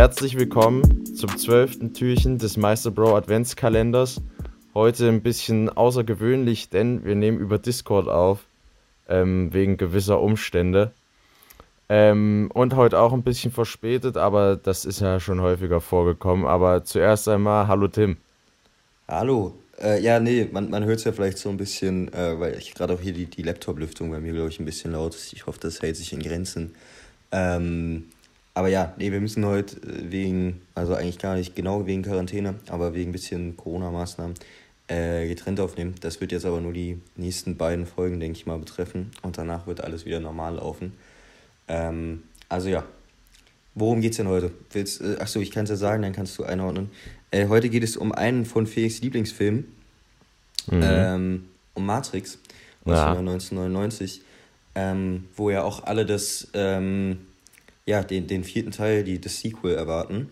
Herzlich 0.00 0.38
willkommen 0.38 1.04
zum 1.14 1.36
zwölften 1.36 1.92
Türchen 1.92 2.38
des 2.38 2.56
Meister 2.56 2.90
Bro 2.90 3.16
Adventskalenders. 3.16 4.22
Heute 4.72 5.06
ein 5.08 5.20
bisschen 5.20 5.68
außergewöhnlich, 5.68 6.70
denn 6.70 7.04
wir 7.04 7.14
nehmen 7.14 7.38
über 7.38 7.58
Discord 7.58 8.08
auf, 8.08 8.46
ähm, 9.10 9.52
wegen 9.52 9.76
gewisser 9.76 10.22
Umstände. 10.22 10.92
Ähm, 11.90 12.50
und 12.54 12.76
heute 12.76 12.98
auch 12.98 13.12
ein 13.12 13.22
bisschen 13.22 13.52
verspätet, 13.52 14.16
aber 14.16 14.56
das 14.56 14.86
ist 14.86 15.00
ja 15.00 15.20
schon 15.20 15.42
häufiger 15.42 15.82
vorgekommen. 15.82 16.46
Aber 16.46 16.82
zuerst 16.82 17.28
einmal, 17.28 17.68
hallo 17.68 17.86
Tim. 17.88 18.16
Hallo. 19.06 19.52
Äh, 19.82 20.00
ja, 20.00 20.18
nee, 20.18 20.48
man, 20.50 20.70
man 20.70 20.84
hört 20.84 21.00
es 21.00 21.04
ja 21.04 21.12
vielleicht 21.12 21.36
so 21.36 21.50
ein 21.50 21.58
bisschen, 21.58 22.10
äh, 22.14 22.40
weil 22.40 22.56
ich 22.56 22.72
gerade 22.72 22.94
auch 22.94 23.00
hier 23.00 23.12
die, 23.12 23.26
die 23.26 23.42
Laptop-Lüftung 23.42 24.10
bei 24.10 24.18
mir, 24.18 24.32
glaube 24.32 24.48
ich, 24.48 24.58
ein 24.60 24.64
bisschen 24.64 24.92
laut 24.92 25.14
ist. 25.14 25.34
Ich 25.34 25.44
hoffe, 25.44 25.58
das 25.60 25.82
hält 25.82 25.98
sich 25.98 26.14
in 26.14 26.22
Grenzen. 26.22 26.74
Ähm, 27.32 28.06
aber 28.60 28.68
ja, 28.68 28.92
nee, 28.98 29.10
wir 29.10 29.22
müssen 29.22 29.46
heute 29.46 29.76
äh, 29.76 30.12
wegen, 30.12 30.60
also 30.74 30.94
eigentlich 30.94 31.18
gar 31.18 31.34
nicht 31.34 31.56
genau 31.56 31.86
wegen 31.86 32.02
Quarantäne, 32.02 32.56
aber 32.68 32.92
wegen 32.92 33.08
ein 33.08 33.12
bisschen 33.12 33.56
Corona-Maßnahmen 33.56 34.34
äh, 34.88 35.26
getrennt 35.28 35.60
aufnehmen. 35.60 35.94
Das 36.02 36.20
wird 36.20 36.30
jetzt 36.30 36.44
aber 36.44 36.60
nur 36.60 36.74
die 36.74 37.00
nächsten 37.16 37.56
beiden 37.56 37.86
Folgen, 37.86 38.20
denke 38.20 38.36
ich 38.36 38.44
mal, 38.44 38.58
betreffen. 38.58 39.12
Und 39.22 39.38
danach 39.38 39.66
wird 39.66 39.82
alles 39.82 40.04
wieder 40.04 40.20
normal 40.20 40.56
laufen. 40.56 40.92
Ähm, 41.68 42.24
also 42.50 42.68
ja, 42.68 42.84
worum 43.74 44.02
geht 44.02 44.10
es 44.10 44.18
denn 44.18 44.28
heute? 44.28 44.50
Willst, 44.72 45.00
äh, 45.00 45.16
achso, 45.18 45.40
ich 45.40 45.52
kann 45.52 45.64
es 45.64 45.70
ja 45.70 45.76
sagen, 45.76 46.02
dann 46.02 46.12
kannst 46.12 46.38
du 46.38 46.44
einordnen. 46.44 46.90
Äh, 47.30 47.48
heute 47.48 47.70
geht 47.70 47.82
es 47.82 47.96
um 47.96 48.12
einen 48.12 48.44
von 48.44 48.66
Felix 48.66 49.00
Lieblingsfilmen, 49.00 49.74
mhm. 50.70 50.80
ähm, 50.82 51.44
um 51.72 51.86
Matrix 51.86 52.38
aus 52.84 52.92
ja. 52.92 53.12
1999, 53.12 54.20
ähm, 54.74 55.24
wo 55.34 55.48
ja 55.48 55.62
auch 55.62 55.84
alle 55.84 56.04
das 56.04 56.48
ähm, 56.52 57.20
ja, 57.90 58.04
den, 58.04 58.28
den 58.28 58.44
vierten 58.44 58.70
Teil, 58.70 59.02
die, 59.02 59.20
das 59.20 59.40
Sequel 59.40 59.74
erwarten. 59.74 60.30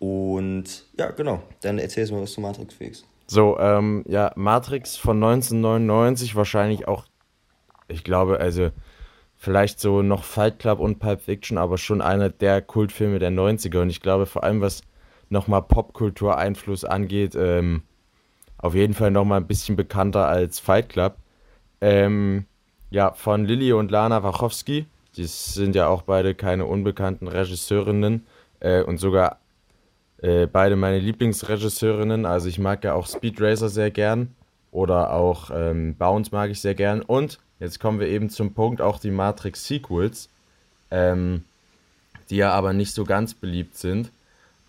Und 0.00 0.84
ja, 0.98 1.12
genau, 1.12 1.42
dann 1.62 1.78
erzählst 1.78 2.10
du 2.10 2.16
mal 2.16 2.22
was 2.22 2.32
zu 2.32 2.40
Matrix, 2.40 2.74
Felix. 2.74 3.04
So, 3.28 3.56
ähm, 3.60 4.04
ja, 4.08 4.32
Matrix 4.34 4.96
von 4.96 5.22
1999, 5.22 6.34
wahrscheinlich 6.34 6.88
auch, 6.88 7.04
ich 7.86 8.02
glaube, 8.02 8.40
also 8.40 8.70
vielleicht 9.36 9.78
so 9.78 10.02
noch 10.02 10.24
Fight 10.24 10.58
Club 10.58 10.80
und 10.80 10.98
Pulp 10.98 11.20
Fiction, 11.20 11.58
aber 11.58 11.78
schon 11.78 12.02
einer 12.02 12.28
der 12.28 12.60
Kultfilme 12.60 13.20
der 13.20 13.30
90er. 13.30 13.80
Und 13.80 13.90
ich 13.90 14.00
glaube, 14.00 14.26
vor 14.26 14.42
allem 14.42 14.60
was 14.60 14.82
nochmal 15.30 15.62
Popkultur-Einfluss 15.62 16.84
angeht, 16.84 17.36
ähm, 17.36 17.82
auf 18.58 18.74
jeden 18.74 18.94
Fall 18.94 19.12
nochmal 19.12 19.40
ein 19.40 19.46
bisschen 19.46 19.76
bekannter 19.76 20.26
als 20.26 20.58
Fight 20.58 20.88
Club. 20.88 21.18
Ähm, 21.80 22.46
ja, 22.90 23.12
von 23.12 23.44
Lilly 23.44 23.72
und 23.72 23.92
Lana 23.92 24.24
Wachowski. 24.24 24.86
Die 25.16 25.26
sind 25.26 25.74
ja 25.74 25.88
auch 25.88 26.02
beide 26.02 26.34
keine 26.34 26.66
unbekannten 26.66 27.28
Regisseurinnen 27.28 28.26
äh, 28.60 28.82
und 28.82 28.98
sogar 28.98 29.38
äh, 30.18 30.46
beide 30.46 30.76
meine 30.76 30.98
Lieblingsregisseurinnen. 30.98 32.26
Also 32.26 32.48
ich 32.48 32.58
mag 32.58 32.82
ja 32.84 32.94
auch 32.94 33.06
Speed 33.06 33.40
Racer 33.40 33.68
sehr 33.68 33.90
gern 33.90 34.34
oder 34.70 35.12
auch 35.12 35.50
ähm, 35.54 35.94
Bounce 35.96 36.30
mag 36.32 36.50
ich 36.50 36.60
sehr 36.60 36.74
gern. 36.74 37.02
Und 37.02 37.38
jetzt 37.60 37.78
kommen 37.78 38.00
wir 38.00 38.08
eben 38.08 38.30
zum 38.30 38.54
Punkt, 38.54 38.80
auch 38.80 38.98
die 38.98 39.10
Matrix 39.10 39.66
Sequels, 39.66 40.30
ähm, 40.90 41.44
die 42.30 42.36
ja 42.36 42.52
aber 42.52 42.72
nicht 42.72 42.92
so 42.92 43.04
ganz 43.04 43.34
beliebt 43.34 43.76
sind. 43.76 44.10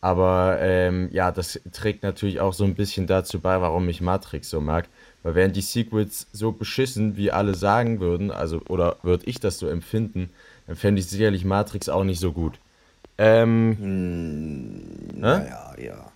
Aber 0.01 0.57
ähm, 0.59 1.09
ja, 1.11 1.31
das 1.31 1.59
trägt 1.71 2.03
natürlich 2.03 2.39
auch 2.39 2.53
so 2.53 2.63
ein 2.65 2.75
bisschen 2.75 3.07
dazu 3.07 3.39
bei, 3.39 3.59
warum 3.61 3.89
ich 3.89 4.01
Matrix 4.01 4.49
so 4.51 4.61
mag. 4.61 4.87
Weil 5.25 5.33
wären 5.33 5.53
die 5.53 5.61
Sequels 5.61 6.27
so 6.33 6.51
beschissen, 6.51 7.17
wie 7.17 7.31
alle 7.31 7.55
sagen 7.55 7.99
würden, 7.99 8.29
also 8.29 8.61
oder 8.69 8.97
würde 9.01 9.25
ich 9.25 9.39
das 9.39 9.57
so 9.57 9.67
empfinden, 9.67 10.29
dann 10.67 10.75
fände 10.75 10.99
ich 10.99 11.07
sicherlich 11.07 11.43
Matrix 11.43 11.89
auch 11.89 12.03
nicht 12.03 12.19
so 12.19 12.31
gut. 12.31 12.59
Ähm. 13.17 13.75
Hm, 13.79 15.19
naja, 15.19 15.73
ja. 15.83 16.11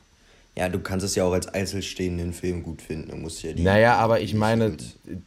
Ja, 0.55 0.69
du 0.69 0.77
kannst 0.80 1.07
es 1.07 1.15
ja 1.15 1.23
auch 1.23 1.33
als 1.33 1.47
einzelstehenden 1.47 2.33
Film 2.33 2.61
gut 2.61 2.83
finden. 2.83 3.09
Du 3.09 3.15
musst 3.15 3.41
ja 3.41 3.52
die. 3.52 3.63
Naja, 3.63 3.95
aber 3.95 4.21
ich 4.21 4.35
meine, 4.35 4.77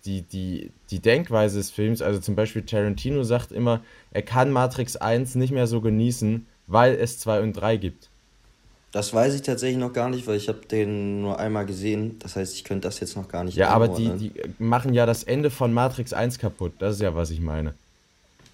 die, 0.05 0.23
die, 0.23 0.71
die 0.91 1.01
Denkweise 1.01 1.59
des 1.59 1.73
Films, 1.73 2.03
also 2.03 2.21
zum 2.21 2.37
Beispiel 2.37 2.63
Tarantino 2.63 3.25
sagt 3.25 3.51
immer, 3.51 3.81
er 4.13 4.23
kann 4.23 4.53
Matrix 4.53 4.95
1 4.95 5.35
nicht 5.35 5.53
mehr 5.53 5.67
so 5.67 5.81
genießen, 5.81 6.47
weil 6.69 6.95
es 6.95 7.19
2 7.19 7.41
und 7.41 7.55
3 7.55 7.79
gibt. 7.79 8.11
Das 8.93 9.15
weiß 9.15 9.35
ich 9.35 9.41
tatsächlich 9.41 9.79
noch 9.79 9.95
gar 9.95 10.11
nicht, 10.11 10.27
weil 10.27 10.37
ich 10.37 10.49
habe 10.49 10.61
den 10.71 11.23
nur 11.23 11.39
einmal 11.39 11.65
gesehen. 11.65 12.19
Das 12.19 12.37
heißt, 12.37 12.55
ich 12.55 12.63
könnte 12.63 12.87
das 12.87 13.01
jetzt 13.01 13.17
noch 13.17 13.27
gar 13.27 13.43
nicht 13.43 13.57
Ja, 13.57 13.71
aber 13.71 13.89
die, 13.89 14.11
die 14.19 14.33
machen 14.59 14.93
ja 14.93 15.07
das 15.07 15.25
Ende 15.25 15.51
von 15.51 15.73
Matrix 15.73 16.13
1 16.13 16.39
kaputt. 16.39 16.73
Das 16.79 16.97
ist 16.97 17.01
ja, 17.01 17.15
was 17.15 17.31
ich 17.31 17.41
meine. 17.41 17.73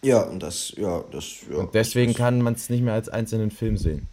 Ja, 0.01 0.23
und 0.23 0.41
das, 0.41 0.73
ja, 0.77 1.03
das, 1.11 1.25
ja. 1.51 1.59
Und 1.59 1.75
deswegen 1.75 2.13
das, 2.13 2.19
kann 2.19 2.41
man 2.41 2.55
es 2.55 2.71
nicht 2.71 2.83
mehr 2.83 2.95
als 2.95 3.09
einzelnen 3.09 3.51
Film 3.51 3.77
sehen. 3.77 4.07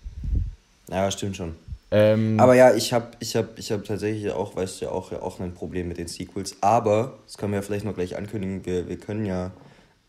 Ja, 0.90 1.12
stimmt 1.12 1.38
schon. 1.38 1.53
Ähm, 1.91 2.40
aber 2.40 2.56
ja, 2.56 2.74
ich 2.74 2.91
habe 2.91 3.12
ich 3.19 3.35
hab, 3.35 3.59
ich 3.59 3.72
hab 3.72 3.85
tatsächlich 3.85 4.31
auch, 4.31 4.56
weißt 4.56 4.81
du 4.81 4.85
ja 4.85 4.91
auch, 4.91 5.12
ja 5.12 5.22
auch 5.22 5.40
ein 5.40 5.53
Problem 5.53 5.88
mit 5.88 5.97
den 5.97 6.08
Sequels. 6.08 6.58
Aber, 6.62 7.19
das 7.28 7.38
können 7.38 7.52
wir 7.52 7.58
ja 7.58 7.62
vielleicht 7.62 7.85
noch 7.85 7.94
gleich 7.94 8.18
ankündigen, 8.18 8.66
wir, 8.66 8.90
wir 8.90 8.97
können 8.97 9.25
ja 9.25 9.52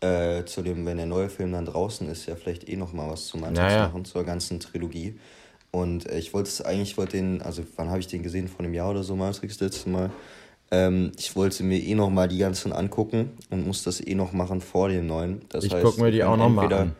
äh, 0.01 0.43
zu 0.45 0.63
dem, 0.63 0.85
wenn 0.87 0.97
der 0.97 1.05
neue 1.05 1.29
Film 1.29 1.51
dann 1.51 1.65
draußen 1.65 2.09
ist, 2.09 2.25
ja 2.25 2.35
vielleicht 2.35 2.67
eh 2.67 2.75
noch 2.75 2.93
mal 2.93 3.09
was 3.11 3.27
zu 3.27 3.37
Matrix 3.37 3.59
naja. 3.59 3.87
machen, 3.87 4.03
zur 4.05 4.23
ganzen 4.23 4.59
Trilogie. 4.59 5.19
Und 5.71 6.09
äh, 6.09 6.17
ich 6.17 6.33
wollte 6.33 6.49
es 6.49 6.61
eigentlich, 6.61 6.91
ich 6.91 6.97
wollte 6.97 7.17
den, 7.17 7.41
also 7.41 7.63
wann 7.75 7.89
habe 7.89 7.99
ich 7.99 8.07
den 8.07 8.23
gesehen? 8.23 8.47
Vor 8.47 8.59
einem 8.59 8.73
Jahr 8.73 8.91
oder 8.91 9.03
so, 9.03 9.15
Matrix, 9.15 9.59
letztes 9.59 9.85
Mal. 9.85 10.11
Ähm, 10.69 11.11
ich 11.17 11.35
wollte 11.35 11.63
mir 11.63 11.79
eh 11.79 11.95
noch 11.95 12.09
mal 12.09 12.27
die 12.27 12.37
ganzen 12.37 12.73
angucken 12.73 13.31
und 13.49 13.65
muss 13.65 13.83
das 13.83 14.05
eh 14.05 14.15
noch 14.15 14.33
machen 14.33 14.61
vor 14.61 14.89
den 14.89 15.07
neuen. 15.07 15.41
Das 15.49 15.63
ich 15.63 15.71
gucke 15.71 16.01
mir 16.01 16.11
die 16.11 16.23
auch 16.23 16.37
noch 16.37 16.49
mal 16.49 16.71
an. 16.73 16.95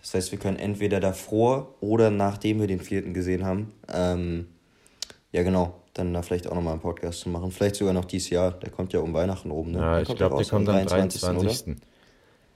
Das 0.00 0.14
heißt, 0.14 0.32
wir 0.32 0.38
können 0.38 0.58
entweder 0.58 1.00
davor 1.00 1.74
oder 1.80 2.10
nachdem 2.10 2.60
wir 2.60 2.66
den 2.66 2.80
vierten 2.80 3.14
gesehen 3.14 3.44
haben, 3.44 3.72
ähm, 3.92 4.46
ja 5.32 5.42
genau, 5.42 5.74
dann 5.94 6.14
da 6.14 6.22
vielleicht 6.22 6.48
auch 6.48 6.54
noch 6.54 6.62
mal 6.62 6.72
einen 6.72 6.80
Podcast 6.80 7.20
zu 7.20 7.28
machen. 7.28 7.50
Vielleicht 7.50 7.76
sogar 7.76 7.92
noch 7.92 8.04
dieses 8.04 8.30
Jahr. 8.30 8.52
Der 8.52 8.70
kommt 8.70 8.92
ja 8.92 9.00
um 9.00 9.12
Weihnachten 9.12 9.50
oben. 9.50 9.72
Ne? 9.72 9.78
Ja, 9.78 10.00
ich 10.00 10.14
glaube, 10.14 10.36
der 10.36 10.46
kommt 10.46 10.68
am 10.68 10.86
23. 10.86 11.20
23. 11.20 11.76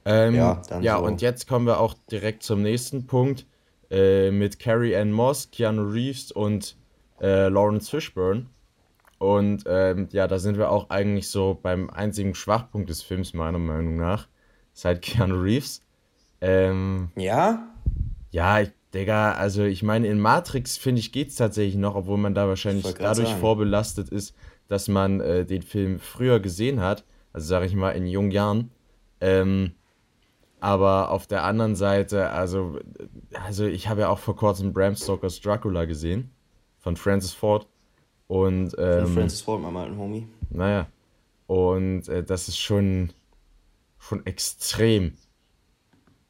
Ähm, 0.05 0.35
ja, 0.35 0.63
ja 0.81 0.99
so. 0.99 1.05
und 1.05 1.23
jetzt 1.23 1.47
kommen 1.47 1.67
wir 1.67 1.81
auch 1.81 1.95
direkt 2.11 2.43
zum 2.43 2.63
nächsten 2.63 3.07
Punkt. 3.07 3.47
Äh, 3.93 4.31
mit 4.31 4.59
Carrie 4.59 4.97
Ann 4.97 5.13
Moss, 5.13 5.51
Keanu 5.51 5.83
Reeves 5.83 6.33
und 6.33 6.77
äh, 7.21 7.49
Lawrence 7.49 7.91
Fishburne. 7.91 8.47
Und 9.19 9.65
ähm, 9.67 10.09
ja, 10.13 10.27
da 10.27 10.39
sind 10.39 10.57
wir 10.57 10.71
auch 10.71 10.89
eigentlich 10.89 11.29
so 11.29 11.59
beim 11.63 11.91
einzigen 11.91 12.35
Schwachpunkt 12.35 12.89
des 12.89 13.03
Films, 13.03 13.35
meiner 13.35 13.59
Meinung 13.59 13.97
nach. 13.97 14.29
Ist 14.75 14.87
halt 14.87 15.03
Keanu 15.03 15.43
Reeves. 15.43 15.83
Ähm, 16.41 17.11
ja? 17.17 17.69
Ja, 18.31 18.61
ich, 18.61 18.71
Digga, 18.95 19.33
also 19.33 19.63
ich 19.63 19.83
meine, 19.83 20.09
in 20.09 20.19
Matrix, 20.19 20.79
finde 20.79 21.01
ich, 21.01 21.13
geht 21.13 21.29
es 21.29 21.37
tatsächlich 21.37 21.77
noch, 21.77 21.95
obwohl 21.95 22.19
man 22.19 22.35
da 22.35 22.49
wahrscheinlich 22.49 22.95
dadurch 22.95 23.29
sagen. 23.29 23.41
vorbelastet 23.41 24.09
ist, 24.09 24.35
dass 24.69 24.89
man 24.89 25.21
äh, 25.21 25.45
den 25.45 25.63
Film 25.63 25.99
früher 25.99 26.41
gesehen 26.41 26.81
hat. 26.81 27.05
Also 27.35 27.47
sage 27.47 27.67
ich 27.67 27.75
mal 27.75 27.91
in 27.91 28.07
jungen 28.07 28.31
Jahren. 28.31 28.71
Ähm, 29.21 29.73
aber 30.63 31.11
auf 31.11 31.27
der 31.27 31.43
anderen 31.43 31.75
Seite, 31.75 32.31
also, 32.31 32.79
also 33.35 33.67
ich 33.67 33.89
habe 33.89 34.03
ja 34.03 34.09
auch 34.09 34.21
vor 34.21 34.37
kurzem 34.37 34.73
Bram 34.73 34.95
Stokers 34.95 35.41
Dracula 35.41 35.87
gesehen 35.87 36.31
von 36.79 36.97
Francis 36.97 37.33
Ford. 37.33 37.67
Und, 38.29 38.73
ähm, 38.79 39.07
von 39.07 39.15
Francis 39.15 39.41
Ford, 39.41 39.61
meinem 39.61 39.77
alten 39.77 39.99
Homie. 39.99 40.29
Naja. 40.51 40.87
Und 41.49 42.09
äh, 42.09 42.23
das 42.23 42.47
ist 42.47 42.61
schon, 42.61 43.13
schon 43.99 44.25
extrem 44.25 45.15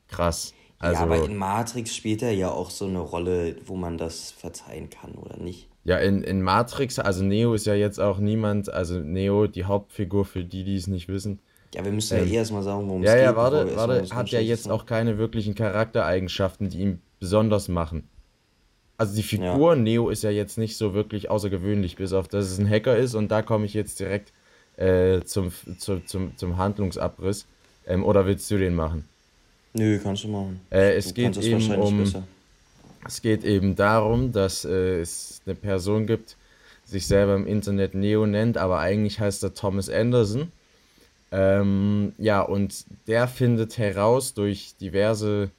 krass. 0.09 0.54
Also, 0.78 1.00
ja, 1.00 1.03
aber 1.03 1.26
in 1.26 1.37
Matrix 1.37 1.94
spielt 1.94 2.22
er 2.22 2.32
ja 2.32 2.50
auch 2.50 2.70
so 2.70 2.87
eine 2.87 3.00
Rolle, 3.00 3.56
wo 3.66 3.76
man 3.76 3.99
das 3.99 4.31
verzeihen 4.31 4.88
kann, 4.88 5.12
oder 5.12 5.37
nicht? 5.37 5.69
Ja, 5.84 5.99
in, 5.99 6.22
in 6.22 6.41
Matrix, 6.41 6.99
also 6.99 7.22
Neo 7.22 7.53
ist 7.53 7.66
ja 7.66 7.75
jetzt 7.75 8.00
auch 8.00 8.19
niemand, 8.19 8.72
also 8.72 8.99
Neo, 8.99 9.47
die 9.47 9.66
Hauptfigur, 9.66 10.25
für 10.25 10.43
die, 10.43 10.64
die 10.64 10.76
es 10.76 10.87
nicht 10.87 11.09
wissen, 11.09 11.41
ja, 11.75 11.84
wir 11.84 11.93
müssen 11.93 12.19
ähm, 12.19 12.27
ja 12.27 12.33
eh 12.33 12.37
erstmal 12.37 12.62
sagen, 12.62 12.88
worum 12.88 13.03
ja, 13.03 13.10
es 13.10 13.15
geht. 13.15 13.25
Ja, 13.25 13.31
ja, 13.31 13.37
warte, 13.37 13.77
warte, 13.77 14.15
hat 14.15 14.28
ja 14.28 14.41
jetzt 14.41 14.71
auch 14.71 14.87
keine 14.87 15.19
wirklichen 15.19 15.55
Charaktereigenschaften, 15.55 16.69
die 16.69 16.81
ihn 16.81 17.03
besonders 17.19 17.69
machen. 17.69 18.09
Also 18.99 19.14
die 19.17 19.23
Figur 19.23 19.75
ja. 19.75 19.81
Neo 19.81 20.11
ist 20.11 20.23
ja 20.23 20.31
jetzt 20.31 20.58
nicht 20.58 20.76
so 20.76 20.94
wirklich 20.94 21.31
außergewöhnlich, 21.31 21.97
bis 21.97 22.12
auf 22.12 22.29
dass 22.29 22.50
es 22.50 22.58
ein 22.58 22.69
Hacker 22.69 22.97
ist 22.97 23.14
und 23.14 23.31
da 23.31 23.43
komme 23.43 23.64
ich 23.64 23.75
jetzt 23.75 23.99
direkt 24.00 24.32
äh, 24.76 25.23
zum, 25.23 25.50
zu, 25.79 26.05
zum, 26.05 26.37
zum 26.37 26.56
Handlungsabriss. 26.56 27.47
Ähm, 27.87 28.05
oder 28.05 28.26
willst 28.26 28.50
du 28.50 28.58
den 28.58 28.75
machen? 28.75 29.08
Nö, 29.73 29.99
kannst 30.00 30.25
du 30.25 30.29
machen. 30.29 30.61
Äh, 30.70 30.94
es 30.97 31.08
du 31.08 31.14
geht 31.14 31.37
eben 31.38 31.75
um. 31.75 32.05
Es 33.05 33.20
geht 33.20 33.43
eben 33.43 33.75
darum, 33.75 34.31
dass 34.31 34.64
äh, 34.64 35.00
es 35.00 35.43
eine 35.44 35.56
Person 35.56 36.06
gibt, 36.06 36.37
sich 36.85 37.06
selber 37.06 37.35
im 37.35 37.49
Internet 37.49 37.94
Neo 37.94 38.26
nennt, 38.26 38.56
aber 38.56 38.79
eigentlich 38.79 39.19
heißt 39.19 39.43
er 39.43 39.55
Thomas 39.55 39.88
Anderson 39.88 40.52
ähm, 41.32 42.12
ja, 42.19 42.43
und 42.43 42.84
der 43.06 43.26
findet 43.26 43.79
heraus 43.79 44.34
durch 44.34 44.76
diverse 44.79 45.50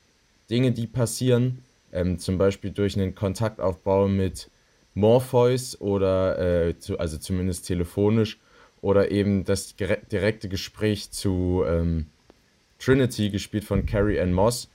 Dinge, 0.50 0.72
die 0.72 0.86
passieren, 0.86 1.64
ähm, 1.92 2.20
zum 2.20 2.38
Beispiel 2.38 2.70
durch 2.70 2.96
einen 2.96 3.16
Kontaktaufbau 3.16 4.08
mit 4.08 4.52
Morpheus 4.94 5.82
oder, 5.82 6.68
äh, 6.68 6.78
zu, 6.78 7.00
also 7.00 7.18
zumindest 7.18 7.66
telefonisch, 7.66 8.40
oder 8.82 9.12
eben 9.12 9.46
das 9.46 9.76
direkte 9.76 10.48
Gespräch 10.48 11.10
zu 11.10 11.64
ähm, 11.66 12.06
Trinity, 12.78 13.30
gespielt 13.30 13.64
von 13.64 13.86
Carrie 13.88 14.20
Ann 14.20 14.34
Moss, 14.34 14.70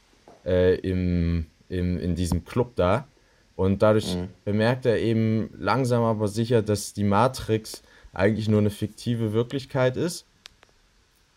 äh, 0.44 0.76
im, 0.80 1.46
in, 1.68 2.00
in 2.00 2.16
diesem 2.16 2.44
Club 2.44 2.74
da. 2.74 3.06
Und 3.54 3.82
dadurch 3.82 4.16
mhm. 4.16 4.28
bemerkt 4.44 4.86
er 4.86 4.98
eben 4.98 5.50
langsam 5.58 6.02
aber 6.02 6.26
sicher, 6.26 6.62
dass 6.62 6.92
die 6.92 7.04
Matrix 7.04 7.82
eigentlich 8.12 8.48
nur 8.48 8.60
eine 8.60 8.70
fiktive 8.70 9.32
Wirklichkeit 9.32 9.96
ist. 9.96 10.24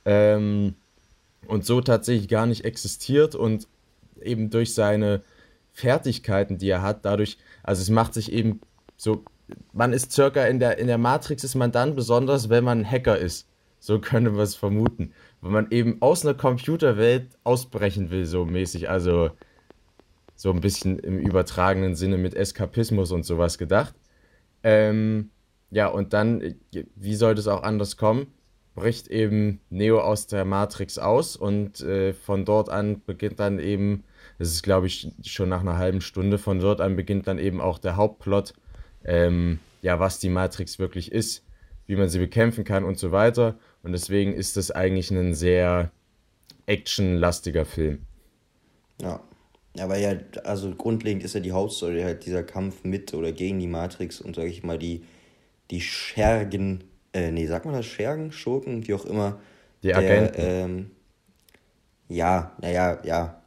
Ähm, 0.06 0.76
und 1.48 1.66
so 1.66 1.82
tatsächlich 1.82 2.28
gar 2.28 2.46
nicht 2.46 2.66
existiert 2.66 3.36
und 3.36 3.68
eben 4.22 4.50
durch 4.50 4.74
seine 4.74 5.22
Fertigkeiten, 5.72 6.58
die 6.58 6.70
er 6.70 6.82
hat, 6.82 7.06
dadurch, 7.06 7.38
also 7.64 7.82
es 7.82 7.90
macht 7.90 8.14
sich 8.14 8.32
eben 8.32 8.62
so, 8.98 9.24
man 9.74 9.94
ist 9.94 10.12
circa 10.12 10.46
in 10.46 10.60
der, 10.60 10.78
in 10.78 10.88
der 10.88 10.98
Matrix 10.98 11.44
ist 11.44 11.56
man 11.56 11.72
dann 11.72 11.96
besonders, 11.96 12.50
wenn 12.50 12.64
man 12.64 12.80
ein 12.80 12.90
Hacker 12.90 13.18
ist. 13.18 13.48
So 13.80 14.00
können 14.00 14.36
wir 14.36 14.44
es 14.44 14.56
vermuten. 14.56 15.12
Wenn 15.42 15.52
man 15.52 15.72
eben 15.72 16.02
aus 16.02 16.24
einer 16.24 16.36
Computerwelt 16.36 17.30
ausbrechen 17.44 18.12
will, 18.12 18.26
so 18.26 18.46
mäßig, 18.46 18.90
also 18.90 19.32
so 20.36 20.52
ein 20.52 20.62
bisschen 20.62 21.00
im 21.00 21.18
übertragenen 21.18 21.96
Sinne 21.96 22.18
mit 22.18 22.36
Eskapismus 22.36 23.12
und 23.12 23.26
sowas 23.26 23.58
gedacht. 23.58 23.96
Ähm, 24.64 25.32
ja, 25.72 25.88
und 25.88 26.14
dann, 26.14 26.56
wie 26.96 27.16
sollte 27.16 27.42
es 27.42 27.48
auch 27.48 27.64
anders 27.64 27.98
kommen? 27.98 28.28
Bricht 28.76 29.08
eben 29.08 29.60
Neo 29.70 30.00
aus 30.00 30.28
der 30.28 30.46
Matrix 30.46 30.98
aus 30.98 31.36
und 31.36 31.82
äh, 31.82 32.14
von 32.14 32.46
dort 32.46 32.70
an 32.70 33.02
beginnt 33.06 33.40
dann 33.40 33.60
eben, 33.60 34.04
das 34.40 34.50
ist 34.50 34.64
glaube 34.64 34.88
ich 34.88 35.12
schon 35.24 35.50
nach 35.50 35.62
einer 35.62 35.78
halben 35.78 36.02
Stunde, 36.02 36.38
von 36.38 36.60
dort 36.60 36.82
an 36.82 36.96
beginnt 36.96 37.28
dann 37.28 37.38
eben 37.38 37.60
auch 37.60 37.80
der 37.80 37.98
Hauptplot, 37.98 38.54
ähm, 39.04 39.60
ja, 39.82 40.00
was 40.00 40.20
die 40.20 40.30
Matrix 40.30 40.80
wirklich 40.80 41.12
ist, 41.12 41.44
wie 41.88 41.96
man 41.96 42.10
sie 42.10 42.20
bekämpfen 42.20 42.64
kann 42.64 42.84
und 42.84 42.98
so 42.98 43.12
weiter. 43.12 43.58
Und 43.84 43.94
deswegen 43.94 44.34
ist 44.34 44.58
das 44.58 44.72
eigentlich 44.72 45.12
ein 45.12 45.34
sehr 45.34 45.92
actionlastiger 46.66 47.66
Film. 47.66 48.06
Ja. 49.02 49.20
Aber 49.80 49.98
ja, 49.98 50.16
also 50.44 50.76
grundlegend 50.76 51.24
ist 51.24 51.34
ja 51.34 51.40
die 51.40 51.54
Hauptstory 51.54 52.02
halt 52.02 52.26
dieser 52.26 52.44
Kampf 52.44 52.84
mit 52.84 53.14
oder 53.14 53.32
gegen 53.32 53.60
die 53.60 53.68
Matrix 53.68 54.20
und 54.20 54.36
sage 54.36 54.50
ich 54.50 54.64
mal 54.64 54.78
die, 54.78 55.04
die 55.72 55.80
Schergen 55.80 56.84
äh, 57.14 57.32
nee, 57.32 57.48
sag 57.48 57.66
mal 57.66 57.74
das, 57.74 57.86
Schergen, 57.86 58.32
Schurken, 58.32 58.88
wie 58.88 58.94
auch 58.94 59.06
immer. 59.06 59.40
Die 59.84 59.88
der, 59.88 59.98
Agenten. 59.98 60.42
Ähm, 60.42 60.92
ja, 62.08 62.56
naja, 62.62 63.00
ja. 63.04 63.42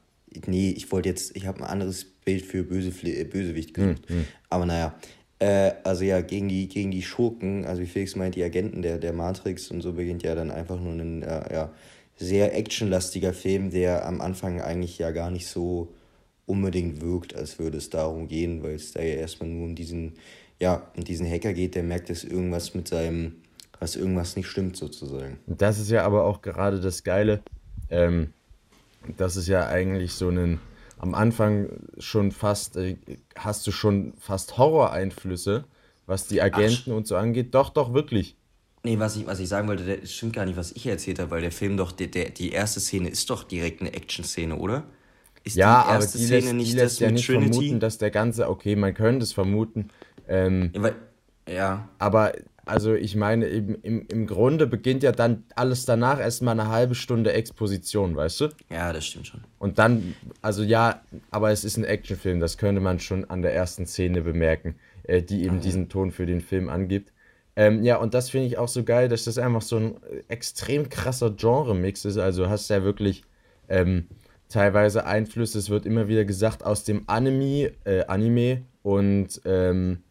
Nee, 0.46 0.70
ich 0.70 0.90
wollte 0.90 1.08
jetzt, 1.08 1.36
ich 1.36 1.46
habe 1.46 1.60
ein 1.60 1.64
anderes 1.64 2.04
Bild 2.04 2.44
für 2.44 2.64
Böse, 2.64 2.90
äh, 3.08 3.24
Bösewicht 3.24 3.76
hm, 3.76 3.88
gesucht. 3.88 4.08
Hm, 4.08 4.24
Aber 4.50 4.66
naja. 4.66 4.94
Äh, 5.38 5.72
also 5.84 6.04
ja, 6.04 6.20
gegen 6.20 6.48
die, 6.48 6.68
gegen 6.68 6.90
die 6.90 7.02
Schurken, 7.02 7.64
also 7.64 7.82
wie 7.82 7.86
Felix 7.86 8.16
meint, 8.16 8.34
die 8.34 8.42
Agenten 8.42 8.82
der, 8.82 8.98
der 8.98 9.12
Matrix 9.12 9.70
und 9.70 9.80
so 9.80 9.92
beginnt 9.92 10.22
ja 10.22 10.34
dann 10.34 10.50
einfach 10.50 10.80
nur 10.80 10.92
ein 10.92 11.22
äh, 11.22 11.52
ja, 11.52 11.72
sehr 12.16 12.56
actionlastiger 12.56 13.32
Film, 13.32 13.70
der 13.70 14.06
am 14.06 14.20
Anfang 14.20 14.60
eigentlich 14.60 14.98
ja 14.98 15.10
gar 15.10 15.30
nicht 15.30 15.46
so 15.46 15.92
unbedingt 16.46 17.00
wirkt, 17.00 17.34
als 17.34 17.58
würde 17.58 17.78
es 17.78 17.90
darum 17.90 18.28
gehen, 18.28 18.62
weil 18.62 18.74
es 18.74 18.92
da 18.92 19.00
ja 19.00 19.16
erstmal 19.16 19.48
nur 19.48 19.64
um 19.64 19.74
diesen, 19.74 20.14
ja, 20.60 20.90
um 20.96 21.04
diesen 21.04 21.28
Hacker 21.28 21.52
geht, 21.52 21.74
der 21.74 21.82
merkt, 21.82 22.10
dass 22.10 22.22
irgendwas 22.22 22.74
mit 22.74 22.88
seinem 22.88 23.36
dass 23.80 23.96
irgendwas 23.96 24.36
nicht 24.36 24.48
stimmt 24.48 24.76
sozusagen. 24.76 25.38
Das 25.46 25.78
ist 25.78 25.90
ja 25.90 26.04
aber 26.04 26.24
auch 26.24 26.42
gerade 26.42 26.80
das 26.80 27.04
Geile. 27.04 27.42
Ähm, 27.90 28.32
das 29.16 29.36
ist 29.36 29.48
ja 29.48 29.66
eigentlich 29.66 30.12
so 30.14 30.28
ein, 30.28 30.60
am 30.98 31.14
Anfang 31.14 31.68
schon 31.98 32.32
fast, 32.32 32.76
äh, 32.76 32.96
hast 33.36 33.66
du 33.66 33.72
schon 33.72 34.14
fast 34.18 34.56
Horror-Einflüsse, 34.56 35.64
was 36.06 36.26
die 36.26 36.40
Agenten 36.40 36.92
Ach. 36.92 36.96
und 36.96 37.06
so 37.06 37.16
angeht. 37.16 37.54
Doch, 37.54 37.70
doch, 37.70 37.92
wirklich. 37.92 38.36
Nee, 38.82 38.98
was 38.98 39.16
ich, 39.16 39.26
was 39.26 39.40
ich 39.40 39.48
sagen 39.48 39.66
wollte, 39.66 39.98
das 39.98 40.12
stimmt 40.12 40.34
gar 40.34 40.44
nicht, 40.44 40.58
was 40.58 40.72
ich 40.72 40.86
erzählt 40.86 41.18
habe, 41.18 41.30
weil 41.30 41.40
der 41.40 41.52
Film 41.52 41.76
doch, 41.76 41.90
der, 41.92 42.08
der, 42.08 42.30
die 42.30 42.52
erste 42.52 42.80
Szene 42.80 43.08
ist 43.08 43.30
doch 43.30 43.44
direkt 43.44 43.80
eine 43.80 43.94
Action-Szene, 43.94 44.56
oder? 44.56 44.84
Ist 45.42 45.56
ja, 45.56 45.84
die 45.84 45.90
erste 45.90 45.94
aber 45.94 46.18
die 46.18 46.24
Szene 46.24 46.40
lässt, 46.40 46.54
nicht 46.54 46.72
die 46.72 46.76
lässt 46.76 47.00
ja 47.00 47.10
nicht 47.10 47.26
Trinity? 47.26 47.52
vermuten, 47.52 47.80
dass 47.80 47.98
der 47.98 48.10
ganze, 48.10 48.48
okay, 48.48 48.76
man 48.76 48.92
könnte 48.92 49.24
es 49.24 49.32
vermuten. 49.32 49.88
Ähm, 50.28 50.70
ja, 50.74 50.82
weil, 50.82 50.94
ja. 51.48 51.88
Aber 51.98 52.32
also 52.66 52.94
ich 52.94 53.16
meine, 53.16 53.46
im, 53.46 53.76
im, 53.82 54.06
im 54.08 54.26
Grunde 54.26 54.66
beginnt 54.66 55.02
ja 55.02 55.12
dann 55.12 55.44
alles 55.54 55.84
danach 55.84 56.18
erstmal 56.18 56.58
eine 56.58 56.68
halbe 56.68 56.94
Stunde 56.94 57.32
Exposition, 57.32 58.16
weißt 58.16 58.40
du? 58.40 58.48
Ja, 58.70 58.92
das 58.92 59.06
stimmt 59.06 59.26
schon. 59.26 59.40
Und 59.58 59.78
dann, 59.78 60.14
also 60.42 60.62
ja, 60.62 61.02
aber 61.30 61.50
es 61.50 61.64
ist 61.64 61.76
ein 61.76 61.84
Actionfilm, 61.84 62.40
das 62.40 62.58
könnte 62.58 62.80
man 62.80 63.00
schon 63.00 63.28
an 63.28 63.42
der 63.42 63.54
ersten 63.54 63.86
Szene 63.86 64.22
bemerken, 64.22 64.76
äh, 65.02 65.22
die 65.22 65.44
eben 65.44 65.56
mhm. 65.56 65.60
diesen 65.60 65.88
Ton 65.88 66.10
für 66.10 66.26
den 66.26 66.40
Film 66.40 66.68
angibt. 66.68 67.12
Ähm, 67.56 67.82
ja, 67.82 67.96
und 67.96 68.14
das 68.14 68.30
finde 68.30 68.46
ich 68.46 68.58
auch 68.58 68.68
so 68.68 68.82
geil, 68.82 69.08
dass 69.08 69.24
das 69.24 69.38
einfach 69.38 69.62
so 69.62 69.76
ein 69.76 69.96
extrem 70.28 70.88
krasser 70.88 71.30
Genre-Mix 71.30 72.04
ist. 72.04 72.18
Also 72.18 72.48
hast 72.48 72.68
ja 72.70 72.82
wirklich 72.82 73.22
ähm, 73.68 74.08
teilweise 74.48 75.06
Einflüsse, 75.06 75.58
es 75.58 75.70
wird 75.70 75.86
immer 75.86 76.08
wieder 76.08 76.24
gesagt, 76.24 76.64
aus 76.64 76.84
dem 76.84 77.04
Anime, 77.06 77.72
äh, 77.84 78.04
Anime 78.06 78.62
und 78.82 79.40
ähm, 79.44 80.03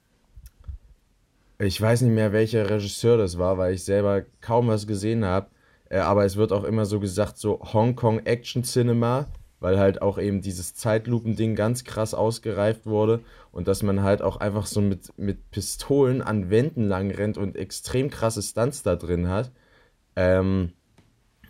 ich 1.66 1.80
weiß 1.80 2.02
nicht 2.02 2.14
mehr, 2.14 2.34
welcher 2.34 2.70
Regisseur 2.70 3.18
das 3.18 3.38
war, 3.38 3.58
weil 3.58 3.74
ich 3.74 3.84
selber 3.84 4.24
kaum 4.42 4.68
was 4.68 4.88
gesehen 4.88 5.26
habe. 5.26 5.48
Äh, 5.90 6.00
aber 6.00 6.26
es 6.26 6.36
wird 6.36 6.52
auch 6.52 6.64
immer 6.64 6.86
so 6.86 7.00
gesagt, 7.00 7.38
so 7.38 7.60
Hongkong 7.74 8.20
Action 8.26 8.64
Cinema, 8.64 9.28
weil 9.60 9.80
halt 9.80 10.02
auch 10.02 10.18
eben 10.18 10.42
dieses 10.42 10.76
Zeitlupending 10.76 11.56
ganz 11.56 11.84
krass 11.84 12.14
ausgereift 12.14 12.86
wurde 12.86 13.22
und 13.52 13.68
dass 13.68 13.84
man 13.84 14.04
halt 14.04 14.22
auch 14.22 14.38
einfach 14.38 14.66
so 14.66 14.82
mit, 14.82 15.18
mit 15.18 15.52
Pistolen 15.52 16.22
an 16.22 16.50
Wänden 16.50 16.88
lang 16.88 17.12
rennt 17.12 17.38
und 17.38 17.56
extrem 17.56 18.10
krasse 18.10 18.42
Stunts 18.42 18.84
da 18.84 18.96
drin 18.96 19.30
hat. 19.30 19.52
Ähm, 20.16 20.74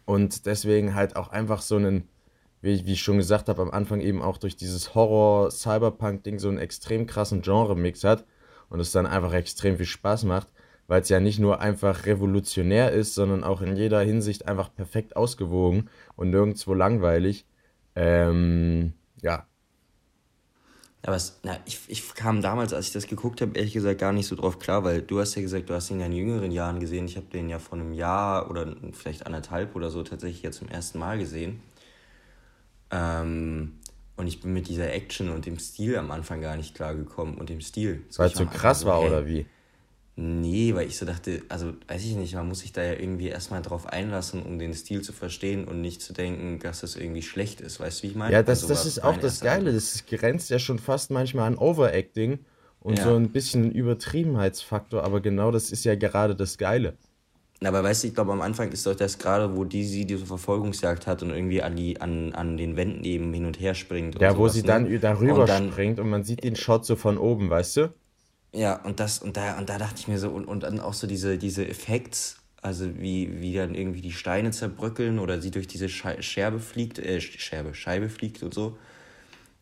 und 0.06 0.46
deswegen 0.46 0.96
halt 0.96 1.16
auch 1.16 1.30
einfach 1.30 1.62
so 1.62 1.78
einen, 1.78 2.08
wie 2.62 2.72
ich, 2.72 2.86
wie 2.86 2.94
ich 2.94 3.02
schon 3.02 3.18
gesagt 3.18 3.50
habe, 3.50 3.62
am 3.62 3.72
Anfang 3.72 4.02
eben 4.02 4.22
auch 4.22 4.38
durch 4.38 4.58
dieses 4.58 4.96
Horror-Cyberpunk-Ding 4.96 6.40
so 6.40 6.50
einen 6.50 6.58
extrem 6.58 7.08
krassen 7.08 7.42
Genre-Mix 7.42 8.04
hat 8.04 8.26
und 8.74 8.80
es 8.80 8.92
dann 8.92 9.06
einfach 9.06 9.34
extrem 9.34 9.78
viel 9.78 9.86
Spaß 9.86 10.24
macht, 10.24 10.48
weil 10.88 11.04
es 11.04 11.10
ja 11.10 11.20
nicht 11.20 11.38
nur 11.38 11.62
einfach 11.62 12.08
revolutionär 12.08 12.92
ist, 12.92 13.14
sondern 13.14 13.44
auch 13.44 13.62
in 13.62 13.76
jeder 13.76 14.02
Hinsicht 14.02 14.48
einfach 14.48 14.74
perfekt 14.74 15.16
ausgewogen 15.16 15.92
und 16.16 16.32
nirgendwo 16.32 16.74
langweilig. 16.74 17.46
Ähm, 17.96 18.94
ja. 19.22 19.46
Aber 21.04 21.16
es, 21.16 21.40
na, 21.44 21.60
ich, 21.66 21.82
ich 21.88 22.16
kam 22.16 22.42
damals, 22.42 22.74
als 22.74 22.88
ich 22.88 22.94
das 22.94 23.06
geguckt 23.06 23.42
habe, 23.42 23.56
ehrlich 23.56 23.74
gesagt 23.74 24.00
gar 24.00 24.12
nicht 24.12 24.26
so 24.26 24.36
drauf 24.36 24.58
klar, 24.58 24.84
weil 24.84 25.04
du 25.04 25.20
hast 25.20 25.36
ja 25.36 25.44
gesagt, 25.44 25.70
du 25.70 25.76
hast 25.76 25.92
ihn 25.92 26.00
ja 26.00 26.08
in 26.08 26.14
jüngeren 26.14 26.52
Jahren 26.52 26.80
gesehen. 26.80 27.06
Ich 27.06 27.16
habe 27.16 27.28
den 27.28 27.50
ja 27.50 27.60
vor 27.60 27.78
einem 27.78 27.94
Jahr 27.94 28.50
oder 28.50 28.76
vielleicht 28.94 29.28
anderthalb 29.28 29.76
oder 29.76 29.92
so 29.92 30.02
tatsächlich 30.02 30.42
jetzt 30.42 30.58
zum 30.58 30.70
ersten 30.70 30.98
Mal 30.98 31.20
gesehen. 31.20 31.62
Ähm, 32.90 33.74
und 34.16 34.28
ich 34.28 34.42
bin 34.42 34.54
mit 34.54 34.68
dieser 34.68 34.92
Action 34.94 35.30
und 35.30 35.46
dem 35.46 35.60
Stil 35.60 35.98
am 35.98 36.12
Anfang 36.12 36.42
gar 36.42 36.56
nicht 36.56 36.76
klargekommen 36.76 37.36
und 37.36 37.50
dem 37.50 37.62
Stil. 37.62 38.04
Weil 38.16 38.28
es 38.28 38.38
so 38.38 38.46
krass 38.46 38.82
so, 38.82 38.88
war, 38.88 39.02
hey, 39.02 39.08
oder 39.08 39.26
wie? 39.26 39.46
Nee, 40.16 40.76
weil 40.76 40.88
ich 40.88 40.98
so 40.98 41.08
dachte, 41.08 41.42
also 41.50 41.74
weiß 41.88 42.04
ich 42.04 42.16
nicht, 42.16 42.36
man 42.36 42.48
muss 42.48 42.60
sich 42.60 42.72
da 42.72 42.84
ja 42.84 42.94
irgendwie 42.94 43.30
erstmal 43.30 43.64
drauf 43.64 43.88
einlassen, 43.88 44.44
um 44.44 44.60
den 44.60 44.76
Stil 44.76 45.02
zu 45.02 45.12
verstehen 45.12 45.66
und 45.66 45.82
nicht 45.82 46.04
zu 46.04 46.14
denken, 46.14 46.60
dass 46.60 46.82
das 46.82 46.96
irgendwie 46.96 47.24
schlecht 47.24 47.62
ist. 47.62 47.80
Weißt 47.80 48.00
du, 48.00 48.04
wie 48.04 48.08
ich 48.12 48.16
meine? 48.16 48.32
Ja, 48.32 48.44
das, 48.44 48.62
also, 48.62 48.74
das 48.74 48.86
ist 48.86 49.04
auch 49.04 49.18
das 49.18 49.40
Geile. 49.40 49.74
Das 49.74 50.06
grenzt 50.06 50.52
ja 50.52 50.60
schon 50.60 50.78
fast 50.78 51.10
manchmal 51.10 51.48
an 51.48 51.58
Overacting 51.58 52.40
und 52.80 53.00
ja. 53.00 53.06
so 53.06 53.16
ein 53.16 53.32
bisschen 53.32 53.72
Übertriebenheitsfaktor, 53.72 55.04
aber 55.04 55.20
genau 55.20 55.50
das 55.50 55.72
ist 55.72 55.84
ja 55.84 55.96
gerade 55.96 56.36
das 56.36 56.60
Geile. 56.60 56.96
Aber 57.66 57.84
weißt 57.84 58.04
du, 58.04 58.08
ich 58.08 58.16
glaube, 58.16 58.32
am 58.32 58.42
Anfang 58.42 58.72
ist 58.72 58.86
doch 58.86 58.96
das 58.96 59.18
gerade, 59.18 59.56
wo 59.56 59.64
die 59.64 59.84
sie 59.84 60.06
diese 60.06 60.26
Verfolgungsjagd 60.26 61.08
hat 61.08 61.24
und 61.24 61.30
irgendwie 61.30 61.62
an, 61.62 61.76
die, 61.76 62.00
an, 62.02 62.34
an 62.34 62.58
den 62.58 62.76
Wänden 62.76 63.04
eben 63.04 63.34
hin 63.34 63.46
und 63.46 63.60
her 63.60 63.76
springt. 63.76 64.20
Ja, 64.20 64.32
wo 64.32 64.48
sowas, 64.48 64.54
sie 64.54 64.62
ne? 64.62 64.68
dann 64.68 65.00
darüber 65.02 65.42
und 65.42 65.50
dann, 65.50 65.72
springt 65.72 66.00
und 66.00 66.10
man 66.10 66.24
sieht 66.24 66.44
den 66.44 66.56
Shot 66.56 66.86
so 66.86 66.96
von 66.96 67.18
oben, 67.18 67.50
weißt 67.50 67.78
du? 67.78 67.94
Ja, 68.54 68.82
und 68.84 69.00
das, 69.00 69.20
und 69.20 69.36
da, 69.36 69.58
und 69.58 69.70
da 69.70 69.78
dachte 69.78 69.96
ich 69.98 70.08
mir 70.08 70.20
so, 70.20 70.30
und, 70.30 70.46
und 70.46 70.64
dann 70.64 70.80
auch 70.80 70.94
so 70.94 71.08
diese, 71.08 71.38
diese 71.38 71.68
Effekts, 71.68 72.38
also 72.62 72.88
wie, 73.00 73.42
wie 73.42 73.56
dann 73.56 73.76
irgendwie 73.76 74.02
die 74.02 74.12
Steine 74.12 74.52
zerbröckeln 74.52 75.20
oder 75.20 75.42
sie 75.42 75.52
durch 75.52 75.68
diese 75.68 75.90
Scherbe 75.90 76.60
fliegt, 76.60 77.00
äh, 77.00 77.20
Scherbe, 77.20 77.74
Scheibe 77.74 78.10
fliegt 78.10 78.44
und 78.44 78.54
so. 78.54 78.78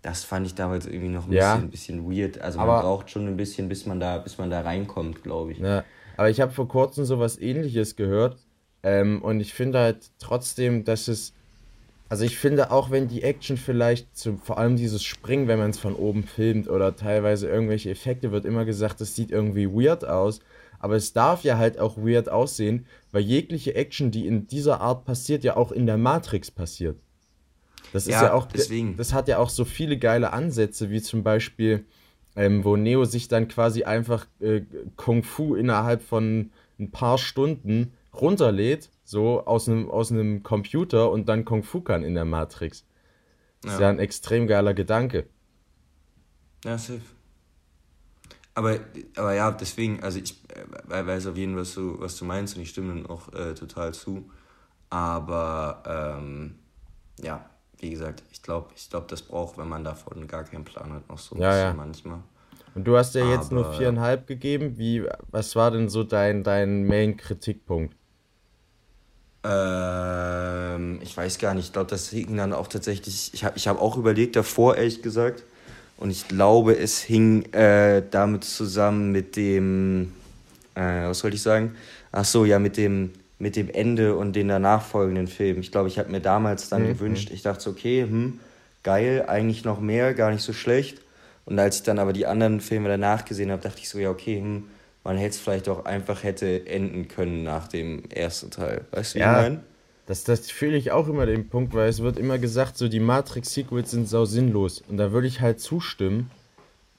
Das 0.02 0.24
fand 0.24 0.48
ich 0.48 0.56
damals 0.56 0.88
irgendwie 0.88 1.10
noch 1.10 1.28
ein 1.28 1.32
ja, 1.32 1.56
bisschen, 1.56 1.70
bisschen 1.70 2.12
weird. 2.12 2.42
Also 2.42 2.58
man 2.58 2.82
braucht 2.82 3.12
schon 3.12 3.28
ein 3.28 3.38
bisschen, 3.38 3.70
bis 3.70 3.86
man 3.86 4.00
da, 4.00 4.18
bis 4.18 4.38
man 4.38 4.50
da 4.50 4.62
reinkommt, 4.62 5.24
glaube 5.24 5.54
ich. 5.54 5.60
Ja. 5.60 5.84
Aber 6.22 6.30
ich 6.30 6.40
habe 6.40 6.52
vor 6.52 6.68
kurzem 6.68 7.04
sowas 7.04 7.40
ähnliches 7.40 7.96
gehört. 7.96 8.38
Ähm, 8.84 9.24
und 9.24 9.40
ich 9.40 9.56
finde 9.56 9.80
halt 9.80 10.12
trotzdem, 10.20 10.84
dass 10.84 11.08
es. 11.08 11.34
Also 12.10 12.26
ich 12.26 12.38
finde 12.38 12.70
auch, 12.70 12.92
wenn 12.92 13.08
die 13.08 13.24
Action 13.24 13.58
vielleicht, 13.58 14.16
zum, 14.16 14.38
vor 14.38 14.60
allem 14.60 14.76
dieses 14.76 15.02
Springen, 15.02 15.48
wenn 15.48 15.58
man 15.58 15.72
es 15.72 15.80
von 15.80 15.96
oben 15.96 16.22
filmt 16.22 16.70
oder 16.70 16.96
teilweise 16.96 17.50
irgendwelche 17.50 17.90
Effekte, 17.90 18.32
wird 18.32 18.46
immer 18.46 18.66
gesagt, 18.66 19.02
das 19.02 19.16
sieht 19.16 19.32
irgendwie 19.32 19.68
weird 19.68 20.06
aus. 20.06 20.42
Aber 20.78 20.96
es 20.96 21.12
darf 21.12 21.44
ja 21.44 21.58
halt 21.58 21.80
auch 21.80 21.98
weird 21.98 22.30
aussehen, 22.30 22.86
weil 23.12 23.24
jegliche 23.24 23.74
Action, 23.74 24.12
die 24.12 24.28
in 24.28 24.46
dieser 24.46 24.80
Art 24.80 25.06
passiert, 25.06 25.44
ja 25.44 25.58
auch 25.58 25.72
in 25.72 25.88
der 25.88 25.98
Matrix 25.98 26.52
passiert. 26.52 26.98
Das 27.94 28.06
ist 28.06 28.14
ja, 28.14 28.26
ja 28.26 28.34
auch, 28.34 28.46
deswegen. 28.46 28.96
das 28.96 29.12
hat 29.12 29.28
ja 29.28 29.40
auch 29.40 29.50
so 29.50 29.66
viele 29.66 29.98
geile 29.98 30.34
Ansätze, 30.34 30.92
wie 30.92 31.02
zum 31.02 31.24
Beispiel, 31.24 31.84
ähm, 32.36 32.64
wo 32.64 32.76
Neo 32.76 33.06
sich 33.06 33.28
dann 33.28 33.48
quasi 33.48 33.84
einfach 33.84 34.28
äh, 34.40 34.62
Kung 34.96 35.24
Fu 35.24 35.56
innerhalb 35.56 36.02
von 36.02 36.52
ein 36.80 36.92
paar 36.92 37.18
Stunden 37.18 37.94
runterlädt, 38.14 38.90
so 39.04 39.46
aus 39.46 39.68
einem 39.68 39.90
aus 39.90 40.14
Computer 40.44 41.12
und 41.12 41.30
dann 41.30 41.46
Kung 41.46 41.64
Fu 41.64 41.82
kann 41.82 42.04
in 42.04 42.16
der 42.16 42.26
Matrix. 42.26 42.86
Das 43.62 43.72
ja. 43.72 43.76
ist 43.76 43.82
ja 43.82 43.90
ein 43.90 44.00
extrem 44.00 44.48
geiler 44.48 44.74
Gedanke. 44.74 45.28
Ja, 46.66 46.78
safe. 46.78 47.02
Aber, 48.54 48.80
aber 49.16 49.34
ja, 49.34 49.52
deswegen, 49.52 50.04
also 50.04 50.20
ich 50.20 50.44
äh, 50.50 51.06
weiß 51.06 51.28
auf 51.28 51.38
jeden 51.38 51.54
Fall, 51.54 51.62
was 51.62 51.74
du, 51.74 52.00
was 52.00 52.18
du 52.18 52.26
meinst 52.26 52.56
und 52.56 52.64
ich 52.64 52.70
stimme 52.70 52.94
dann 52.94 53.06
auch 53.06 53.32
äh, 53.34 53.54
total 53.54 53.94
zu. 53.94 54.30
Aber 54.90 55.84
ähm, 56.20 56.60
ja, 57.22 57.50
wie 57.82 57.90
gesagt, 57.92 58.24
ich 58.32 58.42
glaube, 58.44 58.72
ich 58.76 58.90
glaub, 58.90 59.08
das 59.08 59.22
braucht, 59.24 59.58
wenn 59.58 59.70
man 59.70 59.84
davon 59.84 60.28
gar 60.28 60.44
keinen 60.44 60.66
Plan 60.66 60.94
hat, 60.94 61.10
noch 61.10 61.20
so 61.20 61.36
ein 61.36 61.42
Ja, 61.42 61.46
bisschen 61.46 61.74
ja. 61.74 61.76
manchmal. 61.76 62.24
Und 62.76 62.86
du 62.86 62.98
hast 62.98 63.16
ja 63.16 63.22
jetzt 63.22 63.52
nur 63.52 63.66
Aber 63.66 63.66
viereinhalb 63.66 64.28
gegeben. 64.28 64.78
Wie, 64.78 65.06
was 65.32 65.56
war 65.56 65.72
denn 65.72 65.90
so 65.90 66.04
dein, 66.04 66.44
dein 66.44 66.86
Main-Kritikpunkt? 66.88 67.96
ähm, 69.44 71.00
ich 71.02 71.16
weiß 71.18 71.38
gar 71.40 71.54
nicht, 71.54 71.68
ich 71.68 71.74
glaube, 71.74 71.90
das 71.90 72.10
hing 72.10 72.38
dann 72.38 72.54
auch 72.54 72.68
tatsächlich, 72.68 73.34
ich 73.34 73.44
habe 73.44 73.58
ich 73.58 73.68
hab 73.68 73.82
auch 73.82 73.98
überlegt 73.98 74.36
davor, 74.36 74.76
ehrlich 74.78 75.02
gesagt. 75.02 75.44
Und 75.98 76.10
ich 76.12 76.28
glaube, 76.28 76.78
es 76.78 77.00
hing 77.02 77.44
äh, 77.54 78.04
damit 78.10 78.44
zusammen 78.44 79.12
mit 79.12 79.36
dem, 79.36 80.12
äh, 80.76 81.08
was 81.08 81.24
wollte 81.24 81.36
ich 81.38 81.44
sagen? 81.44 81.76
Ach 82.12 82.26
so, 82.26 82.46
ja, 82.46 82.60
mit 82.60 82.78
dem, 82.78 83.12
mit 83.42 83.56
dem 83.56 83.70
Ende 83.70 84.16
und 84.16 84.36
den 84.36 84.48
danach 84.48 84.84
folgenden 84.84 85.28
Filmen. 85.28 85.62
Ich 85.62 85.72
glaube, 85.72 85.88
ich 85.90 86.00
habe 86.00 86.12
mir 86.12 86.22
damals 86.22 86.70
dann 86.70 86.84
Mhm. 86.84 86.88
gewünscht, 86.88 87.32
ich 87.32 87.42
dachte 87.42 87.62
so, 87.64 87.70
okay, 87.72 88.04
hm, 88.04 88.40
geil, 88.84 89.26
eigentlich 89.28 89.64
noch 89.66 89.80
mehr, 89.80 90.14
gar 90.14 90.32
nicht 90.32 90.44
so 90.44 90.54
schlecht. 90.54 91.00
Und 91.46 91.58
als 91.60 91.78
ich 91.78 91.84
dann 91.84 92.00
aber 92.00 92.14
die 92.14 92.28
anderen 92.28 92.62
Filme 92.62 92.90
danach 92.90 93.26
gesehen 93.26 93.52
habe, 93.52 93.62
dachte 93.62 93.80
ich 93.80 93.90
so, 93.90 94.00
ja, 94.00 94.10
okay, 94.12 94.40
hm, 94.40 94.66
man 95.04 95.18
hätte 95.18 95.32
es 95.32 95.40
vielleicht 95.40 95.68
auch 95.70 95.86
einfach 95.86 96.24
hätte 96.24 96.68
enden 96.68 97.08
können 97.08 97.44
nach 97.44 97.68
dem 97.68 98.04
ersten 98.10 98.52
Teil. 98.52 98.86
Weißt 98.92 99.16
du, 99.16 99.16
wie 99.16 99.24
ich 99.24 99.30
Ja, 99.30 99.32
meine? 99.32 99.62
das, 100.06 100.24
das 100.26 100.52
fühle 100.52 100.78
ich 100.78 100.92
auch 100.92 101.08
immer 101.08 101.26
den 101.26 101.50
Punkt, 101.50 101.74
weil 101.74 101.90
es 101.90 102.02
wird 102.02 102.18
immer 102.20 102.40
gesagt, 102.40 102.78
so 102.78 102.88
die 102.90 103.00
Matrix-Sequels 103.00 103.92
sind 103.92 104.08
sau 104.10 104.26
sinnlos. 104.26 104.82
Und 104.82 104.98
da 104.98 105.12
würde 105.14 105.28
ich 105.28 105.42
halt 105.42 105.60
zustimmen. 105.62 106.32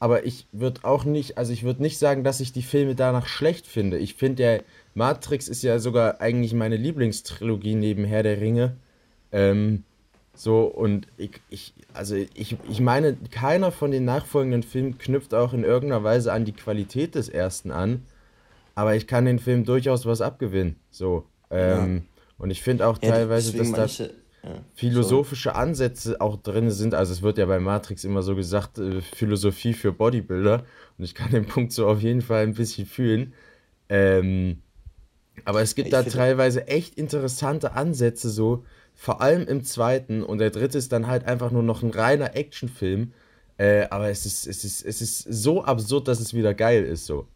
Aber 0.02 0.26
ich 0.26 0.49
würde 0.50 0.80
auch 0.82 1.04
nicht, 1.04 1.38
also 1.38 1.52
ich 1.52 1.62
würde 1.62 1.80
nicht 1.80 1.97
sagen, 1.97 2.25
dass 2.25 2.40
ich 2.40 2.52
die 2.52 2.64
Filme 2.64 2.97
danach 2.97 3.28
schlecht 3.28 3.68
finde. 3.68 3.99
Ich 3.99 4.14
finde 4.14 4.42
ja, 4.42 4.59
Matrix 4.94 5.47
ist 5.47 5.62
ja 5.62 5.78
sogar 5.78 6.21
eigentlich 6.21 6.54
meine 6.54 6.76
Lieblingstrilogie 6.76 7.76
neben 7.76 8.04
Herr 8.04 8.25
der 8.25 8.40
Ringe. 8.40 8.75
Ähm, 9.30 9.85
so, 10.35 10.64
und 10.64 11.06
ich, 11.18 11.40
ich, 11.50 11.73
also 11.94 12.16
ich, 12.16 12.56
ich 12.68 12.80
meine, 12.80 13.16
keiner 13.30 13.71
von 13.71 13.92
den 13.92 14.04
nachfolgenden 14.04 14.64
Filmen 14.64 14.99
knüpft 14.99 15.35
auch 15.35 15.52
in 15.52 15.62
irgendeiner 15.62 16.02
Weise 16.02 16.32
an 16.32 16.44
die 16.44 16.52
Qualität 16.52 17.14
des 17.14 17.28
ersten 17.28 17.71
an. 17.71 18.02
Aber 18.75 18.97
ich 18.97 19.06
kann 19.06 19.25
den 19.25 19.38
Film 19.38 19.64
durchaus 19.64 20.04
was 20.04 20.21
abgewinnen. 20.21 20.75
So. 20.90 21.26
Ähm, 21.49 22.06
Und 22.38 22.50
ich 22.50 22.61
finde 22.61 22.88
auch 22.88 22.99
Ja, 23.00 23.11
teilweise, 23.11 23.56
dass 23.56 23.71
da 23.71 23.87
ja. 23.87 24.11
Philosophische 24.75 25.55
Ansätze 25.55 26.21
auch 26.21 26.37
drin 26.37 26.71
sind. 26.71 26.95
Also 26.95 27.13
es 27.13 27.23
wird 27.23 27.39
ja 27.39 27.47
bei 27.47 27.61
Matrix 27.61 28.05
immer 28.05 28.23
so 28.23 28.35
gesagt, 28.35 28.79
äh, 28.79 29.01
Philosophie 29.01 29.73
für 29.73 29.93
Bodybuilder. 29.93 30.65
Und 30.99 31.05
ich 31.05 31.15
kann 31.15 31.31
den 31.31 31.47
Punkt 31.47 31.73
so 31.73 31.87
auf 31.87 32.03
jeden 32.03 32.23
Fall 32.23 32.43
ein 32.43 32.55
bisschen 32.55 32.87
fühlen. 32.87 33.35
Ähm, 33.89 34.63
aber 35.45 35.63
es 35.63 35.75
gibt 35.75 35.89
Ich 35.89 35.93
da 35.93 36.03
teilweise 36.03 36.67
echt 36.67 36.97
interessante 36.97 37.73
Ansätze 37.73 38.31
so, 38.31 38.65
vor 38.95 39.21
allem 39.21 39.47
im 39.47 39.63
zweiten. 39.65 40.23
Und 40.23 40.39
der 40.39 40.51
dritte 40.51 40.79
ist 40.79 40.93
dann 40.93 41.07
halt 41.07 41.25
einfach 41.25 41.51
nur 41.51 41.63
noch 41.63 41.83
ein 41.83 41.91
reiner 41.91 42.35
Actionfilm. 42.35 43.13
Äh, 43.59 43.87
aber 43.91 44.09
es 44.09 44.27
ist, 44.27 44.47
es 44.47 44.65
ist, 44.65 44.85
es 44.85 45.01
ist 45.01 45.19
so 45.21 45.65
absurd, 45.65 46.09
dass 46.09 46.21
es 46.21 46.35
wieder 46.35 46.53
geil 46.55 46.85
ist 46.85 47.07
so. 47.07 47.29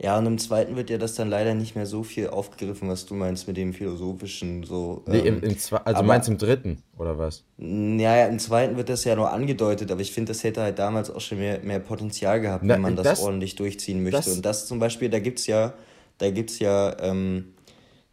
Ja, 0.00 0.16
und 0.16 0.26
im 0.26 0.38
zweiten 0.38 0.76
wird 0.76 0.90
ja 0.90 0.98
das 0.98 1.14
dann 1.14 1.28
leider 1.28 1.54
nicht 1.54 1.74
mehr 1.74 1.86
so 1.86 2.04
viel 2.04 2.28
aufgegriffen, 2.28 2.88
was 2.88 3.04
du 3.04 3.14
meinst 3.14 3.48
mit 3.48 3.56
dem 3.56 3.72
philosophischen 3.72 4.62
so. 4.62 5.02
Nee, 5.06 5.18
im, 5.18 5.42
Ähm, 5.42 5.42
im 5.42 5.50
also 5.50 5.80
aber 5.84 6.02
meinst 6.02 6.28
du 6.28 6.32
im 6.32 6.38
dritten, 6.38 6.82
oder 6.96 7.18
was? 7.18 7.44
ja, 7.58 8.16
ja, 8.16 8.26
im 8.26 8.38
zweiten 8.38 8.76
wird 8.76 8.88
das 8.90 9.02
ja 9.02 9.16
nur 9.16 9.32
angedeutet, 9.32 9.90
aber 9.90 10.00
ich 10.00 10.12
finde, 10.12 10.30
das 10.30 10.44
hätte 10.44 10.62
halt 10.62 10.78
damals 10.78 11.10
auch 11.10 11.20
schon 11.20 11.38
mehr, 11.38 11.58
mehr 11.60 11.80
Potenzial 11.80 12.40
gehabt, 12.40 12.62
Na, 12.64 12.74
wenn 12.74 12.82
man 12.82 12.94
das, 12.94 13.06
das, 13.08 13.20
ordentlich 13.20 13.56
durchziehen 13.56 14.04
möchte. 14.04 14.18
das, 14.18 14.28
Und 14.28 14.44
das 14.44 14.66
zum 14.68 14.78
Beispiel, 14.78 15.10
da 15.10 15.18
gibt's 15.18 15.48
ja, 15.48 15.74
da 16.18 16.30
gibt's 16.30 16.60
ja, 16.60 16.96
ähm, 17.00 17.54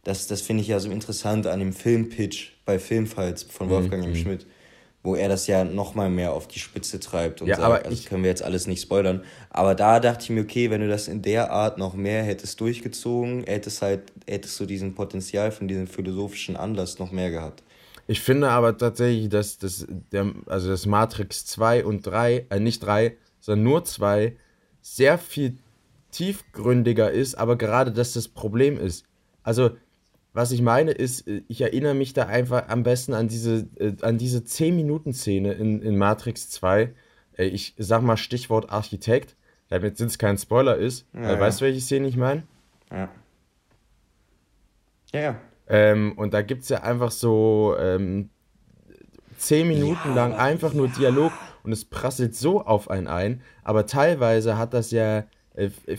das, 0.02 0.26
das 0.26 0.40
finde 0.40 0.62
ich 0.62 0.68
ja 0.68 0.80
so 0.80 0.90
interessant 0.90 1.46
an 1.46 1.60
dem 1.60 1.72
Filmpitch 1.72 2.58
bei 2.64 2.80
Filmfights 2.80 3.44
von 3.44 3.70
Wolfgang 3.70 4.04
M. 4.04 4.10
Mhm. 4.10 4.16
Schmidt, 4.16 4.46
wo 5.06 5.14
er 5.14 5.28
das 5.28 5.46
ja 5.46 5.64
nochmal 5.64 6.10
mehr 6.10 6.32
auf 6.32 6.48
die 6.48 6.58
Spitze 6.58 6.98
treibt 6.98 7.40
und 7.40 7.46
Ja, 7.46 7.56
sagt, 7.56 7.64
aber 7.66 7.76
also 7.84 7.90
ich, 7.92 8.06
können 8.06 8.24
wir 8.24 8.30
jetzt 8.30 8.42
alles 8.42 8.66
nicht 8.66 8.82
spoilern. 8.82 9.22
Aber 9.50 9.76
da 9.76 10.00
dachte 10.00 10.24
ich 10.24 10.30
mir, 10.30 10.42
okay, 10.42 10.68
wenn 10.70 10.80
du 10.80 10.88
das 10.88 11.06
in 11.06 11.22
der 11.22 11.52
Art 11.52 11.78
noch 11.78 11.94
mehr 11.94 12.24
hättest 12.24 12.60
durchgezogen, 12.60 13.44
hättest 13.44 13.82
halt, 13.82 14.12
hättest 14.26 14.58
du 14.58 14.66
diesen 14.66 14.94
Potenzial 14.94 15.52
von 15.52 15.68
diesem 15.68 15.86
philosophischen 15.86 16.56
Anlass 16.56 16.98
noch 16.98 17.12
mehr 17.12 17.30
gehabt. 17.30 17.62
Ich 18.08 18.20
finde 18.20 18.48
aber 18.50 18.76
tatsächlich, 18.76 19.28
dass 19.28 19.58
das, 19.58 19.86
der, 20.12 20.32
also 20.46 20.68
das 20.68 20.86
Matrix 20.86 21.46
2 21.46 21.84
und 21.84 22.04
3, 22.04 22.46
äh, 22.50 22.60
nicht 22.60 22.80
3, 22.80 23.16
sondern 23.40 23.64
nur 23.64 23.84
2, 23.84 24.36
sehr 24.82 25.18
viel 25.18 25.56
tiefgründiger 26.10 27.10
ist, 27.12 27.36
aber 27.36 27.56
gerade 27.56 27.92
das 27.92 28.12
das 28.12 28.26
Problem 28.26 28.78
ist. 28.78 29.04
Also, 29.42 29.70
was 30.36 30.52
ich 30.52 30.60
meine 30.62 30.92
ist, 30.92 31.26
äh, 31.26 31.42
ich 31.48 31.62
erinnere 31.62 31.94
mich 31.94 32.12
da 32.12 32.26
einfach 32.26 32.68
am 32.68 32.82
besten 32.82 33.14
an 33.14 33.26
diese, 33.26 33.66
äh, 33.78 33.94
an 34.02 34.18
diese 34.18 34.40
10-Minuten-Szene 34.40 35.54
in, 35.54 35.80
in 35.82 35.96
Matrix 35.96 36.50
2. 36.50 36.92
Äh, 37.36 37.44
ich 37.46 37.74
sag 37.78 38.02
mal 38.02 38.16
Stichwort 38.16 38.70
Architekt, 38.70 39.34
damit 39.68 39.98
es 40.00 40.18
kein 40.18 40.36
Spoiler 40.38 40.76
ist. 40.76 41.06
Ja, 41.14 41.32
Äh, 41.32 41.40
weißt 41.40 41.60
du, 41.60 41.64
ja. 41.64 41.70
welche 41.70 41.80
Szene 41.80 42.06
ich 42.06 42.16
meine? 42.16 42.42
Ja. 42.92 43.08
Ja, 45.12 45.20
ja. 45.20 45.40
Ähm, 45.68 46.12
und 46.16 46.34
da 46.34 46.42
gibt 46.42 46.62
es 46.62 46.68
ja 46.68 46.82
einfach 46.82 47.10
so 47.10 47.74
ähm, 47.80 48.28
zehn 49.38 49.66
Minuten 49.66 50.10
Ja, 50.10 50.14
lang 50.14 50.34
einfach 50.34 50.74
nur 50.74 50.88
Dialog 50.88 51.32
und 51.64 51.72
es 51.72 51.84
prasselt 51.84 52.36
so 52.36 52.60
auf 52.64 52.90
einen 52.90 53.08
ein, 53.08 53.40
aber 53.64 53.86
teilweise 53.86 54.58
hat 54.58 54.74
das 54.74 54.90
ja 54.92 55.24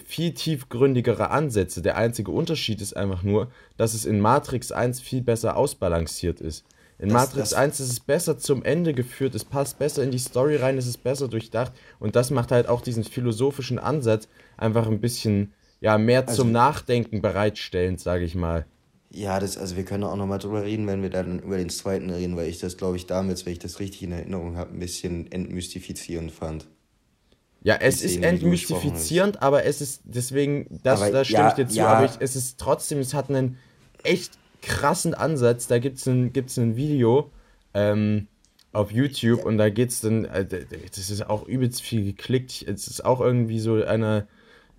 viel 0.06 0.34
tiefgründigere 0.34 1.30
Ansätze. 1.32 1.82
Der 1.82 1.98
einzige 1.98 2.32
Unterschied 2.32 2.82
ist 2.82 2.96
einfach 2.96 3.24
nur, 3.24 3.52
dass 3.78 3.94
es 3.94 4.06
in 4.06 4.20
Matrix 4.20 4.72
1 4.72 5.02
viel 5.02 5.22
besser 5.22 5.58
ausbalanciert 5.58 6.42
ist. 6.42 6.66
In 7.00 7.10
Das, 7.10 7.14
Matrix 7.14 7.50
das, 7.52 7.60
1 7.60 7.80
ist 7.80 7.92
es 7.92 8.00
besser 8.00 8.38
zum 8.38 8.64
Ende 8.64 8.94
geführt, 8.94 9.36
es 9.36 9.46
passt 9.46 9.78
besser 9.80 10.04
in 10.04 10.12
die 10.12 10.18
Story 10.20 10.56
rein, 10.56 10.78
es 10.78 10.88
ist 10.88 11.04
besser 11.04 11.28
durchdacht 11.28 11.74
und 12.00 12.16
das 12.16 12.32
macht 12.32 12.52
halt 12.52 12.68
auch 12.68 12.82
diesen 12.82 13.04
philosophischen 13.04 13.78
Ansatz 13.80 14.28
einfach 14.58 14.88
ein 14.88 15.00
bisschen 15.00 15.54
ja, 15.80 15.98
mehr 16.00 16.26
zum 16.26 16.48
also, 16.48 16.54
Nachdenken 16.54 17.22
bereitstellend, 17.22 18.00
sage 18.00 18.26
ich 18.26 18.34
mal. 18.36 18.66
ja, 19.10 19.40
das, 19.40 19.58
also 19.58 19.76
wir 19.78 19.86
können 19.86 20.04
auch 20.04 20.16
nochmal 20.16 20.40
drüber 20.40 20.64
reden, 20.64 20.88
wenn 20.88 21.02
wir 21.02 21.10
dann 21.10 21.40
über 21.40 21.58
den 21.58 21.70
zweiten 21.70 22.10
reden, 22.10 22.36
weil 22.36 22.48
ich 22.50 22.60
das, 22.60 22.78
glaube 22.78 22.98
ich, 22.98 23.06
damals, 23.08 23.46
wenn 23.46 23.54
ich 23.54 23.60
das 23.60 23.80
richtig 23.80 24.04
in 24.04 24.12
Erinnerung 24.12 24.58
habe, 24.58 24.72
ein 24.74 24.80
bisschen 24.80 25.32
entmystifizierend 25.32 26.32
fand. 26.32 26.68
Ja, 27.62 27.76
es 27.76 28.02
ist 28.02 28.22
entmystifizierend, 28.22 29.42
aber 29.42 29.66
es 29.66 29.82
ist 29.82 30.02
deswegen, 30.06 30.80
das, 30.84 31.02
Aber 31.02 31.12
da 31.12 31.26
stimme 31.26 31.50
ich 31.52 31.58
ja, 31.58 31.66
dir 31.66 31.68
zu, 31.68 31.82
aber 31.82 32.06
ich, 32.06 32.12
ja, 32.12 32.18
es 32.22 32.36
ist 32.36 32.60
trotzdem, 32.60 33.00
es 33.00 33.14
hat 33.14 33.30
einen 33.30 33.58
echt 34.04 34.38
krassen 34.62 35.14
Ansatz. 35.14 35.68
Da 35.68 35.80
gibt 35.80 35.98
es 35.98 36.08
ein, 36.08 36.34
gibt's 36.34 36.58
ein 36.58 36.76
Video 36.76 37.32
ähm, 37.74 38.28
auf 38.74 38.92
YouTube 38.92 39.40
ja, 39.40 39.46
und 39.46 39.58
da 39.58 39.70
geht 39.70 39.90
es 39.90 40.02
dann, 40.02 40.26
äh, 40.26 40.46
das 40.46 41.10
ist 41.10 41.28
auch 41.28 41.48
übelst 41.48 41.82
viel 41.82 42.06
geklickt. 42.06 42.64
Es 42.68 42.88
ist 42.88 43.04
auch 43.04 43.22
irgendwie 43.22 43.60
so 43.60 43.84
einer, 43.84 44.28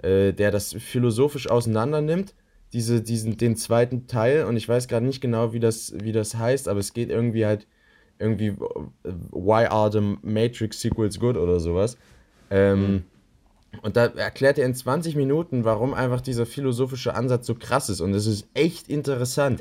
äh, 0.02 0.32
der 0.32 0.50
das 0.50 0.72
philosophisch 0.72 1.50
auseinander 1.50 2.00
nimmt, 2.00 2.34
diese, 2.72 3.00
diesen, 3.02 3.36
den 3.36 3.56
zweiten 3.56 4.06
Teil 4.06 4.44
und 4.44 4.56
ich 4.56 4.68
weiß 4.68 4.88
gerade 4.88 5.06
nicht 5.06 5.20
genau, 5.20 5.52
wie 5.52 5.60
das, 5.60 5.94
wie 6.02 6.12
das 6.12 6.36
heißt, 6.36 6.68
aber 6.68 6.80
es 6.80 6.92
geht 6.92 7.10
irgendwie 7.10 7.46
halt 7.46 7.66
irgendwie, 8.18 8.48
äh, 8.48 9.12
why 9.30 9.66
are 9.66 9.90
the 9.90 10.16
Matrix 10.22 10.80
Sequels 10.80 11.18
good 11.18 11.36
oder 11.36 11.60
sowas. 11.60 11.96
Ähm, 12.50 12.92
mhm. 12.92 13.04
und 13.82 13.96
da 13.96 14.06
erklärt 14.06 14.58
er 14.58 14.66
in 14.66 14.74
20 14.74 15.16
Minuten, 15.16 15.64
warum 15.64 15.94
einfach 15.94 16.20
dieser 16.20 16.46
philosophische 16.46 17.14
Ansatz 17.14 17.46
so 17.46 17.54
krass 17.54 17.88
ist. 17.88 18.00
Und 18.00 18.14
es 18.14 18.26
ist 18.26 18.46
echt 18.54 18.88
interessant. 18.88 19.60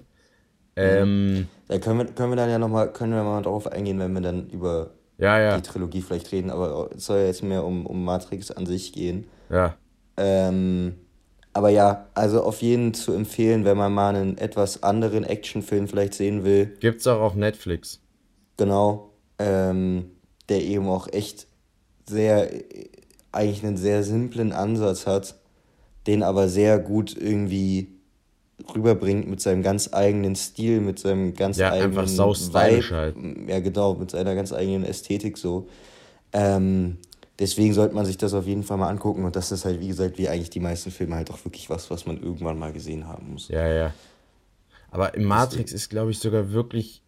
Mhm. 0.76 0.84
Ähm, 0.84 1.48
Da 1.68 1.80
können 1.80 2.00
wir, 2.00 2.06
können 2.06 2.32
wir 2.32 2.38
dann 2.38 2.50
ja 2.50 2.60
nochmal, 2.60 2.92
können 2.94 3.14
wir 3.14 3.24
mal 3.24 3.42
drauf 3.42 3.68
eingehen, 3.68 4.00
wenn 4.00 4.14
wir 4.14 4.22
dann 4.22 4.50
über 4.50 4.92
ja, 5.18 5.40
ja, 5.40 5.58
die 5.58 5.64
Trilogie 5.64 6.02
vielleicht 6.02 6.32
reden, 6.32 6.52
aber 6.52 6.92
es 6.96 7.06
soll 7.06 7.20
ja 7.20 7.26
jetzt 7.26 7.44
mehr 7.44 7.64
um, 7.64 7.86
um 7.86 8.06
Matrix 8.06 8.52
an 8.52 8.66
sich 8.66 8.94
gehen. 8.94 9.26
ja. 9.50 9.76
Ähm, 10.20 10.96
aber 11.58 11.70
ja, 11.70 12.06
also 12.14 12.44
auf 12.44 12.62
jeden 12.62 12.94
zu 12.94 13.14
empfehlen, 13.14 13.66
wenn 13.66 13.78
man 13.78 13.92
mal 13.92 14.16
einen 14.16 14.38
etwas 14.38 14.84
anderen 14.84 15.24
Actionfilm 15.24 15.88
vielleicht 15.88 16.14
sehen 16.14 16.44
will. 16.44 16.78
Gibt's 16.80 17.08
auch 17.08 17.20
auf 17.20 17.34
Netflix. 17.34 18.00
Genau. 18.58 19.10
Ähm, 19.40 20.12
der 20.50 20.62
eben 20.62 20.88
auch 20.88 21.08
echt 21.12 21.47
sehr, 22.08 22.50
eigentlich 23.32 23.64
einen 23.66 23.78
sehr 23.78 24.04
simplen 24.04 24.52
Ansatz 24.52 25.06
hat, 25.06 25.36
den 26.08 26.24
aber 26.24 26.48
sehr 26.50 26.80
gut 26.80 27.16
irgendwie 27.16 27.90
rüberbringt 28.74 29.28
mit 29.28 29.42
seinem 29.42 29.62
ganz 29.62 29.94
eigenen 29.94 30.36
Stil, 30.36 30.82
mit 30.82 31.00
seinem 31.00 31.34
ganz 31.34 31.58
Ja, 31.58 31.72
einfach 31.72 32.04
eigenen 32.04 32.16
sau 32.16 32.34
stylisch 32.34 32.92
Vibe, 32.92 32.96
halt. 32.96 33.16
ja 33.48 33.60
genau, 33.60 33.94
mit 33.96 34.12
seiner 34.12 34.36
ganz 34.36 34.52
eigenen 34.54 34.84
Ästhetik 34.84 35.38
so. 35.38 35.68
Ähm, 36.34 36.98
deswegen 37.40 37.74
sollte 37.74 37.94
man 37.94 38.06
sich 38.06 38.18
das 38.18 38.34
auf 38.34 38.48
jeden 38.48 38.64
Fall 38.64 38.78
mal 38.78 38.90
angucken 38.90 39.26
und 39.26 39.36
das 39.36 39.52
ist 39.52 39.66
halt, 39.66 39.80
wie 39.80 39.88
gesagt, 39.88 40.18
wie 40.18 40.28
eigentlich 40.28 40.50
die 40.50 40.60
meisten 40.60 40.92
Filme 40.92 41.16
halt 41.16 41.30
auch 41.32 41.44
wirklich 41.46 41.70
was, 41.70 41.92
was 41.92 42.06
man 42.06 42.22
irgendwann 42.22 42.58
mal 42.58 42.74
gesehen 42.74 43.08
haben 43.08 43.34
muss. 43.34 43.48
Ja, 43.50 43.68
ja. 43.68 43.94
Aber 44.90 45.14
in 45.14 45.24
Matrix 45.24 45.72
ist, 45.74 45.90
glaube 45.90 46.12
ich, 46.12 46.20
sogar 46.20 46.52
wirklich. 46.52 47.04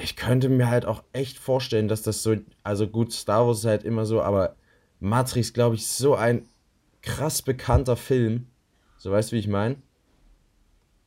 Ich 0.00 0.16
könnte 0.16 0.48
mir 0.48 0.68
halt 0.68 0.84
auch 0.84 1.02
echt 1.12 1.38
vorstellen, 1.38 1.88
dass 1.88 2.02
das 2.02 2.22
so, 2.22 2.36
also 2.62 2.86
gut, 2.86 3.12
Star 3.12 3.46
Wars 3.46 3.60
ist 3.60 3.64
halt 3.64 3.84
immer 3.84 4.06
so, 4.06 4.22
aber 4.22 4.56
Matrix, 5.00 5.52
glaube 5.52 5.76
ich, 5.76 5.86
so 5.86 6.14
ein 6.14 6.46
krass 7.02 7.42
bekannter 7.42 7.96
Film. 7.96 8.46
So 8.96 9.10
weißt 9.10 9.30
du, 9.30 9.36
wie 9.36 9.40
ich 9.40 9.48
meine? 9.48 9.76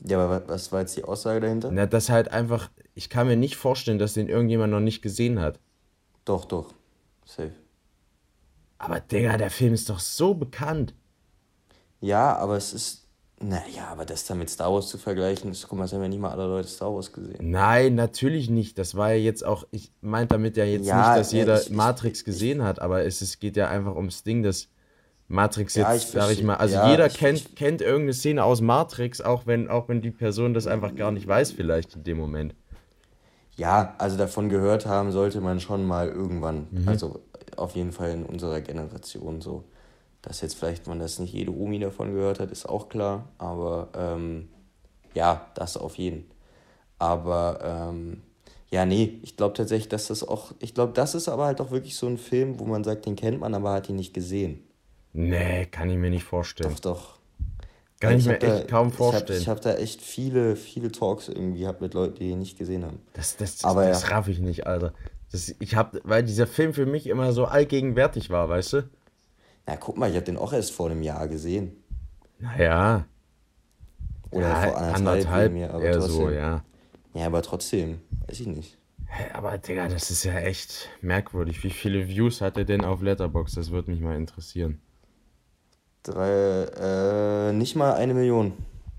Ja, 0.04 0.24
aber 0.24 0.48
was 0.48 0.72
war 0.72 0.82
jetzt 0.82 0.98
die 0.98 1.04
Aussage 1.04 1.42
dahinter? 1.42 1.72
Na, 1.72 1.86
das 1.86 2.10
halt 2.10 2.32
einfach, 2.32 2.70
ich 2.96 3.10
kann 3.10 3.28
mir 3.28 3.36
nicht 3.36 3.56
vorstellen, 3.56 4.00
dass 4.00 4.14
den 4.14 4.30
irgendjemand 4.30 4.72
noch 4.72 4.80
nicht 4.80 5.02
gesehen 5.02 5.40
hat. 5.40 5.60
Doch, 6.26 6.46
doch. 6.46 6.74
Safe. 7.26 7.52
Aber 8.78 9.00
Digga, 9.00 9.38
der 9.38 9.52
Film 9.52 9.74
ist 9.74 9.90
doch 9.90 10.00
so 10.00 10.34
bekannt. 10.34 10.96
Ja, 12.00 12.36
aber 12.38 12.58
es 12.58 12.74
ist. 12.74 13.01
Naja, 13.44 13.88
aber 13.92 14.06
das 14.06 14.26
dann 14.26 14.38
mit 14.38 14.50
Star 14.50 14.72
Wars 14.72 14.88
zu 14.90 14.98
vergleichen, 14.98 15.52
ist, 15.52 15.68
guck 15.68 15.78
mal, 15.80 15.86
es 15.86 15.94
haben 15.94 16.02
ja 16.02 16.08
nicht 16.08 16.20
mal 16.20 16.30
alle 16.32 16.46
Leute 16.48 16.68
Star 16.68 16.94
Wars 16.94 17.12
gesehen. 17.12 17.38
Nein, 17.50 17.96
natürlich 17.96 18.50
nicht. 18.50 18.78
Das 18.78 18.96
war 18.96 19.12
ja 19.12 19.18
jetzt 19.18 19.44
auch, 19.46 19.66
ich 19.72 19.92
meinte 20.02 20.36
damit 20.36 20.58
ja 20.58 20.66
jetzt 20.66 20.86
Ja, 20.86 20.98
nicht, 20.98 21.18
dass 21.20 21.32
ja, 21.32 21.40
jeder 21.40 21.60
ich- 21.60 21.68
ich- 21.68 21.72
Matrix 21.76 22.24
gesehen 22.24 22.64
hat, 22.64 22.80
aber 22.82 23.04
es, 23.04 23.22
es 23.22 23.40
geht 23.40 23.58
ja 23.58 23.68
einfach 23.68 23.96
ums 23.96 24.24
Ding, 24.24 24.44
dass 24.44 24.68
Matrix 25.28 25.76
Ja, 25.76 25.92
jetzt, 25.94 26.06
ich 26.06 26.12
sag 26.12 26.32
ich 26.32 26.44
mal, 26.44 26.56
also 26.58 26.76
ja, 26.76 26.92
jeder 26.92 27.08
ich- 27.08 27.14
kennt, 27.16 27.40
ich- 27.40 27.56
kennt 27.56 27.82
irgendeine 27.82 28.14
Szene 28.14 28.44
aus 28.44 28.62
Matrix, 28.62 29.22
auch 29.22 29.48
wenn, 29.48 29.70
auch 29.70 29.88
wenn 29.90 30.02
die 30.02 30.12
Person 30.12 30.54
das 30.54 30.68
einfach 30.68 30.94
gar 30.96 31.12
nicht 31.12 31.28
weiß, 31.28 31.52
vielleicht 31.52 31.96
in 31.96 32.04
dem 32.04 32.18
Moment. 32.18 32.54
Ja, 33.56 33.96
also 33.98 34.18
davon 34.18 34.50
gehört 34.50 34.86
haben 34.86 35.12
sollte 35.12 35.42
man 35.42 35.60
schon 35.60 35.86
mal 35.86 36.08
irgendwann. 36.10 36.68
Mhm. 36.72 36.88
Also 36.88 37.20
auf 37.58 37.76
jeden 37.76 37.92
Fall 37.92 38.12
in 38.12 38.26
unserer 38.26 38.62
Generation 38.62 39.42
so. 39.42 39.64
Dass 40.22 40.42
jetzt 40.42 40.56
vielleicht 40.56 40.88
man 40.88 41.00
das 41.00 41.18
nicht 41.20 41.34
jede 41.34 41.52
Omi 41.52 41.80
davon 41.80 42.14
gehört 42.14 42.40
hat, 42.40 42.52
ist 42.52 42.68
auch 42.68 42.90
klar. 42.90 43.28
Aber 43.38 43.90
ähm, 43.96 44.50
ja, 45.16 45.48
das 45.56 45.78
auf 45.78 45.96
jeden. 45.98 46.30
Aber 47.00 47.90
ähm, 47.92 48.22
ja, 48.70 48.86
nee, 48.86 49.20
ich 49.24 49.36
glaube 49.36 49.56
tatsächlich, 49.56 49.90
dass 49.90 50.08
das 50.08 50.24
auch. 50.28 50.52
Ich 50.60 50.74
glaube, 50.74 50.94
das 50.94 51.16
ist 51.16 51.28
aber 51.28 51.46
halt 51.46 51.60
auch 51.60 51.72
wirklich 51.72 51.96
so 51.96 52.08
ein 52.08 52.18
Film, 52.18 52.60
wo 52.60 52.66
man 52.66 52.84
sagt, 52.84 53.06
den 53.06 53.16
kennt 53.16 53.40
man, 53.40 53.54
aber 53.56 53.74
hat 53.74 53.90
ihn 53.90 53.96
nicht 53.96 54.14
gesehen. 54.14 54.64
Nee, 55.14 55.66
kann 55.66 55.90
ich 55.90 55.98
mir 55.98 56.10
nicht 56.10 56.24
vorstellen. 56.24 56.70
Doch, 56.72 56.80
doch. 56.80 57.18
Kann 58.00 58.18
ich 58.18 58.26
mir 58.26 58.34
hab 58.34 58.40
da- 58.40 58.58
echt 58.60 58.68
kaum 58.68 58.92
vorstellen. 58.92 59.40
Ich 59.42 59.48
habe 59.48 59.58
hab 59.58 59.64
da 59.64 59.74
echt 59.76 60.02
viele, 60.02 60.56
viele 60.56 60.92
Talks 60.92 61.28
irgendwie 61.28 61.60
gehabt 61.62 61.82
mit 61.82 61.94
Leuten, 61.94 62.16
die 62.16 62.30
ihn 62.30 62.40
nicht 62.40 62.58
gesehen 62.58 62.84
haben. 62.86 63.00
Das, 63.14 63.38
das, 63.38 63.64
Aber 63.64 63.88
das 63.88 64.04
ja. 64.04 64.10
raff 64.10 64.28
ich 64.28 64.40
nicht, 64.40 64.66
Alter. 64.66 64.94
Das, 65.32 65.54
ich 65.60 65.76
hab, 65.76 65.98
weil 66.04 66.24
dieser 66.24 66.48
Film 66.48 66.74
für 66.74 66.86
mich 66.86 67.08
immer 67.08 67.32
so 67.34 67.46
allgegenwärtig 67.46 68.30
war, 68.30 68.50
weißt 68.50 68.74
du? 68.74 68.84
Na, 69.66 69.76
guck 69.78 69.98
mal, 69.98 70.10
ich 70.10 70.16
habe 70.16 70.26
den 70.26 70.38
auch 70.38 70.54
erst 70.54 70.72
vor 70.72 70.90
einem 70.90 71.04
Jahr 71.04 71.28
gesehen. 71.28 71.72
Naja. 72.40 73.06
Oder 74.32 74.48
ja, 74.50 74.56
vor 74.56 74.78
anderthalb, 74.78 74.96
anderthalb 74.98 75.54
mir, 75.54 75.74
aber 75.74 75.84
eher 75.84 75.94
trotzdem. 75.94 76.14
so, 76.14 76.30
ja. 76.30 76.64
Ja, 77.14 77.26
aber 77.26 77.42
trotzdem, 77.42 78.02
weiß 78.28 78.40
ich 78.40 78.48
nicht. 78.48 78.78
Hä, 79.08 79.26
Aber 79.34 79.58
Digga, 79.58 79.90
das 79.90 80.10
ist 80.10 80.24
ja 80.24 80.40
echt 80.40 80.90
merkwürdig. 81.02 81.64
Wie 81.66 81.70
viele 81.70 82.08
Views 82.08 82.40
hat 82.40 82.58
er 82.58 82.64
denn 82.64 82.86
auf 82.86 83.02
Letterboxd? 83.02 83.58
Das 83.58 83.72
würde 83.72 83.92
mich 83.92 84.00
mal 84.00 84.16
interessieren. 84.16 84.80
Drei, 86.04 86.30
äh, 86.30 87.54
nicht 87.54 87.76
mal 87.76 87.94
eine 87.94 88.14
Million. 88.14 88.54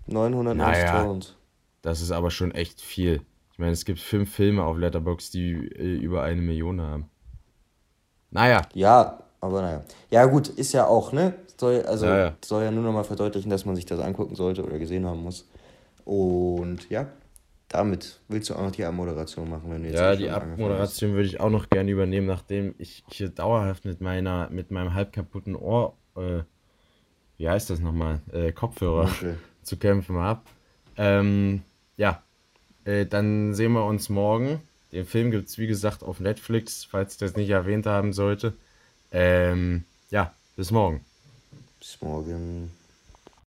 990.000. 0.08 1.32
Das 1.80 2.00
ist 2.02 2.10
aber 2.10 2.30
schon 2.30 2.52
echt 2.52 2.80
viel. 2.80 3.22
Ich 3.52 3.58
meine, 3.58 3.72
es 3.72 3.84
gibt 3.86 4.00
fünf 4.00 4.34
Filme 4.34 4.62
auf 4.64 4.76
Letterboxd, 4.76 5.32
die 5.34 5.52
äh, 5.52 5.96
über 5.96 6.22
eine 6.22 6.42
Million 6.42 6.80
haben. 6.80 7.08
Naja, 8.30 8.62
Ja, 8.74 9.22
aber 9.42 9.60
naja. 9.60 9.84
Ja, 10.10 10.24
gut, 10.24 10.48
ist 10.48 10.72
ja 10.72 10.86
auch, 10.86 11.12
ne? 11.12 11.34
Soll, 11.58 11.82
also, 11.82 12.06
Ja, 12.06 12.18
ja. 12.18 12.36
soll 12.42 12.64
ja 12.64 12.70
nur 12.70 12.82
nochmal 12.82 13.04
verdeutlichen, 13.04 13.50
dass 13.50 13.66
man 13.66 13.76
sich 13.76 13.84
das 13.84 14.00
angucken 14.00 14.34
sollte 14.34 14.64
oder 14.64 14.78
gesehen 14.78 15.04
haben 15.04 15.22
muss. 15.22 15.46
Und 16.04 16.88
ja, 16.88 17.06
damit 17.68 18.20
willst 18.28 18.48
du 18.50 18.54
auch 18.54 18.62
noch 18.62 18.70
die 18.70 18.84
Abmoderation 18.84 19.50
machen, 19.50 19.70
wenn 19.70 19.82
du 19.82 19.88
jetzt 19.90 19.98
ja, 19.98 20.16
die 20.16 20.30
Abmoderation 20.30 21.12
würde 21.12 21.26
ich 21.26 21.40
auch 21.40 21.50
noch 21.50 21.68
gerne 21.68 21.90
übernehmen, 21.90 22.26
nachdem 22.26 22.74
ich 22.78 23.04
hier 23.10 23.28
dauerhaft 23.28 23.84
mit 23.84 24.00
meiner, 24.00 24.48
mit 24.50 24.70
meinem 24.70 24.94
halb 24.94 25.12
kaputten 25.12 25.54
Ohr, 25.54 25.94
äh, 26.16 26.40
wie 27.36 27.48
heißt 27.48 27.70
das 27.70 27.80
nochmal, 27.80 28.20
äh, 28.32 28.52
Kopfhörer. 28.52 29.04
Okay. 29.04 29.34
zu 29.62 29.76
kämpfen 29.76 30.18
habe. 30.18 30.40
Ähm, 30.96 31.62
ja, 31.96 32.22
äh, 32.84 33.06
dann 33.06 33.54
sehen 33.54 33.72
wir 33.72 33.84
uns 33.84 34.08
morgen. 34.08 34.60
Den 34.92 35.06
Film 35.06 35.30
gibt 35.30 35.48
es, 35.48 35.58
wie 35.58 35.66
gesagt, 35.66 36.02
auf 36.02 36.20
Netflix, 36.20 36.84
falls 36.84 37.14
ich 37.14 37.18
das 37.18 37.36
nicht 37.36 37.50
erwähnt 37.50 37.86
haben 37.86 38.12
sollte. 38.12 38.54
Ähm, 39.12 39.84
ja, 40.10 40.32
bis 40.56 40.70
morgen. 40.70 41.04
Bis 41.78 42.00
morgen. 42.00 42.70